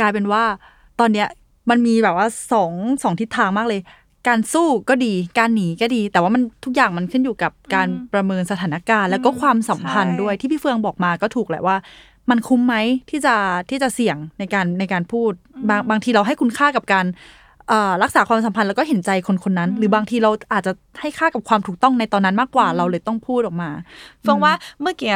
[0.00, 0.42] กลายเป็นว่า
[1.00, 1.28] ตอนเนี้ย
[1.70, 3.80] มันมีแบบว่าสองสองทิศทางมากเลย
[4.28, 11.76] การสู้ก็ดี การหนีก็ดี แต่ว่ามันทุกอย่างมันขึ้นอยู่กับการอืมประเมินสถานการณ์ แล้วก็อืมความสัมพันธ์ใช่ด้วยที่พี่เฟืองบอกมาก็ถูกแหละว่า
[12.30, 12.74] มันคุ้มไหม
[13.10, 13.34] ที่จะ
[13.70, 15.32] ที่จะเสี่ยงในการในการพูด
[15.68, 17.39] บางบางทีเราให้คุณค่ากับการเอ่อ
[18.02, 23.70] รักษาความสัมพันธ์แล้วก็เห็นใจคนคนนั้น หรือบางทีเราอาจจะให้ค่ากับความถูกต้องในตอนนั้นมากกว่าเราเลยต้องพูดออกมา
[24.24, 24.52] เฟังว่า
[24.82, 25.14] เมื่อกี้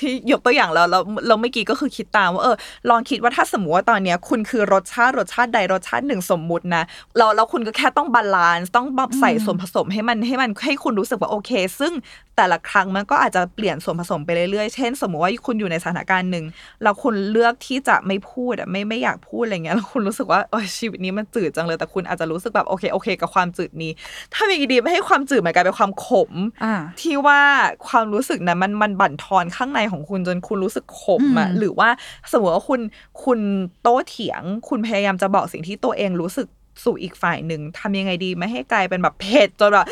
[0.00, 2.56] ที่ยกตัวอย่างแล้วเราเราเมื่อกี้ก็คือคิดตามว่าเออ
[2.90, 6.82] ลองคิดว่าถ้าสมมติว่าตอนเนี้ยคุณคือรสชาติรสชาติใดรสชาติหนึ่งสมมุตินะ
[7.18, 11.50] เราแล้วคุณก็แค่ต้อง balance ต้องแบบใส่ส่วนผสมให้มันให้มันให้คุณรู้สึกว่าโอเค
[11.80, 11.92] ซึ่ง
[12.36, 16.44] แต่ละครั้งมันก็อาจจะเปลี่ยนส่วนผสมไปเรื่อยๆ เช่น สมมติว่าคุณอยู่ในสถานการณ์หนึ่ง
[16.82, 23.92] แล้วคุณเลือกที่จะไม่พูดอะไม่ไม่อยากพูดอะไรเงี้ยแล้วคุณรู้สึกว่าโอ้ยชีวิตนี้มันจืดจังเลยแต่คุณอาจจะรู้สึกแบบโอเคโอเค กับความจืดนี้
[24.34, 26.32] ถ้ามีดีไม่ให้ความจืดมันกลายเป็นความขม
[26.64, 27.40] อ่าที่ว่า
[27.88, 31.88] ความรู้สึกนั้นมันมันบั่นทอนข้างในของคุณจนคุณรู้สึกขมอะอืมหรือว่า
[32.32, 32.80] สมมติว่าคุณ
[33.24, 33.40] คุณ
[33.82, 36.46] โต้เถียง คุณพยายามจะบอกสิ่งที่ตัวเองรู้สึก
[36.84, 39.86] สู่อีกฝ่ายหนึ่งทำยังไงดีไม่ให้กลายเป็นแบบเผ็ดจนแบบ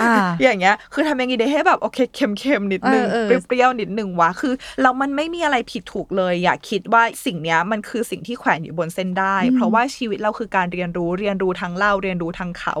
[0.00, 12.74] อ่าอย่างเงี้ย คือทำยังไงดีให้แบบโอเคเค็มๆนิดนึงเออเออเปรี้ยวๆนิดนึงวะคือแล้วมันไม่มีอะไรผิดถูกเลย อย่าคิดว่าสิ่งเนี้ยมันคือสิ่งที่แขวนอยู่บนเส้นได้ เพราะว่าชีวิตเราคือการเรียนรู้เรียนรู้ทั้งเราเรียนรู้ทั้งเขา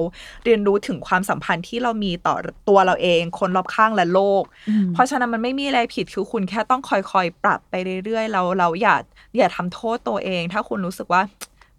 [0.44, 2.36] เรียนรู้ถึงความสัมพันธ์ที่เรามีต่อ
[2.68, 8.96] ตัวเราเอง คนรอบข้างและโลกอืมเพราะฉะนั้นมันไม่มีอะไรผิดคือคุณแค่ต้องคอยๆปรับไปเรื่อยๆเราเราอย่า
[9.36, 11.22] อย่าทำโทษตัวเอง ถ้าคุณรู้สึกว่า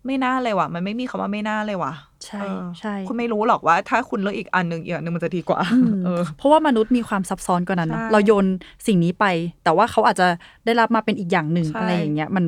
[0.06, 1.94] ไม่น่าเลยว่ะ มันไม่มีคำว่าไม่น่าเลยว่ะ
[2.26, 8.46] ใช่เออใช่ คุณไม่รู้หรอกว่า ถ้าคุณเลือกอีกอันหนึ่งอีกอันหนึ่งมันจะดีกว่าอืมเออเพราะว่ามนุษย์มีความซับซ้อนกว่านั้นเนอะใช่เราโยน
[8.88, 9.26] สิ่งนี้ไป
[9.63, 10.28] แต่ว่าเขาอาจจะ
[10.65, 12.46] ได้รับมาเป็นอีกอย่างหนึ่งใช่อะไรอย่างเงี้ย มัน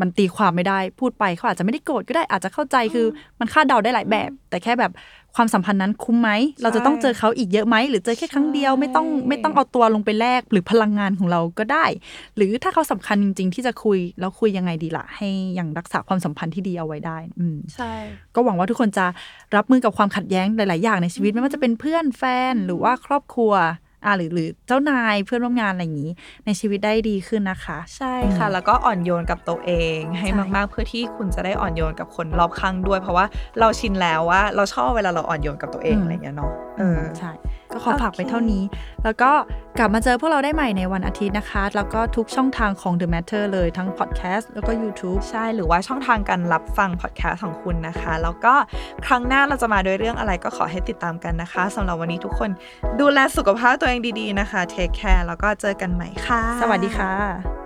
[0.00, 3.06] มันตีความไม่ได้พูดไปเขาอาจจะไม่ได้โกรธก็ได้อาจจะเข้าใจคือ
[3.40, 4.92] มันคาดเดาได้หลายแบบ แต่แค่แบบ
[5.36, 6.30] ความสัมพันธ์นั้นคุ้มไหม
[6.62, 11.84] เราจะต้องเจอเขาอีกเยอะไหมหรือเจอแค่ครั้งเดียวไม่ต้องไม่ต้องเอาตัวลงไปแลกหรือพลังงานของเราก็ได้
[12.36, 15.28] หรือถ้าเขาสำคัญจริง ๆ ที่จะคุยแล้วคุยยังไงดีล่ะ ให้
[15.58, 17.92] ยังรักษาความสัมพันธ์ที่ดีเอาไว้ได้ อืมใช่
[18.34, 19.06] ก็หวังว่าทุกคนจะ
[19.56, 23.52] รับมือกับความขัดแย้งหลาย ๆ อย่างในชีวิตไม่ว่าจะเป็นเพื่อนแฟนหรือว่าครอบครัว
[24.06, 26.12] อ่าหรือหรือเจ้านายเพื่อนร่วมงานอะไรอย่างนี้
[26.46, 33.26] ในชีวิตได้ดีขึ้นนะคะ ใช่ค่ะ แล้วก็อ่อนโยนกับตัวเองให้ใช่มากๆ เพื่อที่คุณจะได้อ่อนโยนกับคนรอบข้างด้วย เพราะว่า
[33.60, 37.30] เราชินแล้วว่าเราชอบเวลาเราอ่อนโยนกับตัวเองอะไรอย่างเงี้ยเนาะเออใช่
[37.76, 38.62] ก็ขอฝากไปโอเคเท่านี้
[39.04, 39.30] แล้วก็
[39.78, 48.54] กลับมาเจอพวกเราได้ใหม่ในวันอาทิตย์นะคะ แล้วก็ทุกช่องทางของ The Matter เลยทั้งพอดแคสต์แล้วก็ YouTube ใช่หรือว่าช่องทางการรับฟังพอดแคสต์ของคุณนะคะ แล้วก็
[49.06, 52.50] ครั้งหน้าเราจะมาด้วยเรื่องอะไรก็ขอให้ติดตามกันนะคะสำหรับวันนี้ทุกคน
[53.00, 57.65] ดูแลสุขภาพตัวเองดีๆนะคะเทคแคร์แล้วก็เจอกันใหม่ค่ะ สวัสดีค่ะ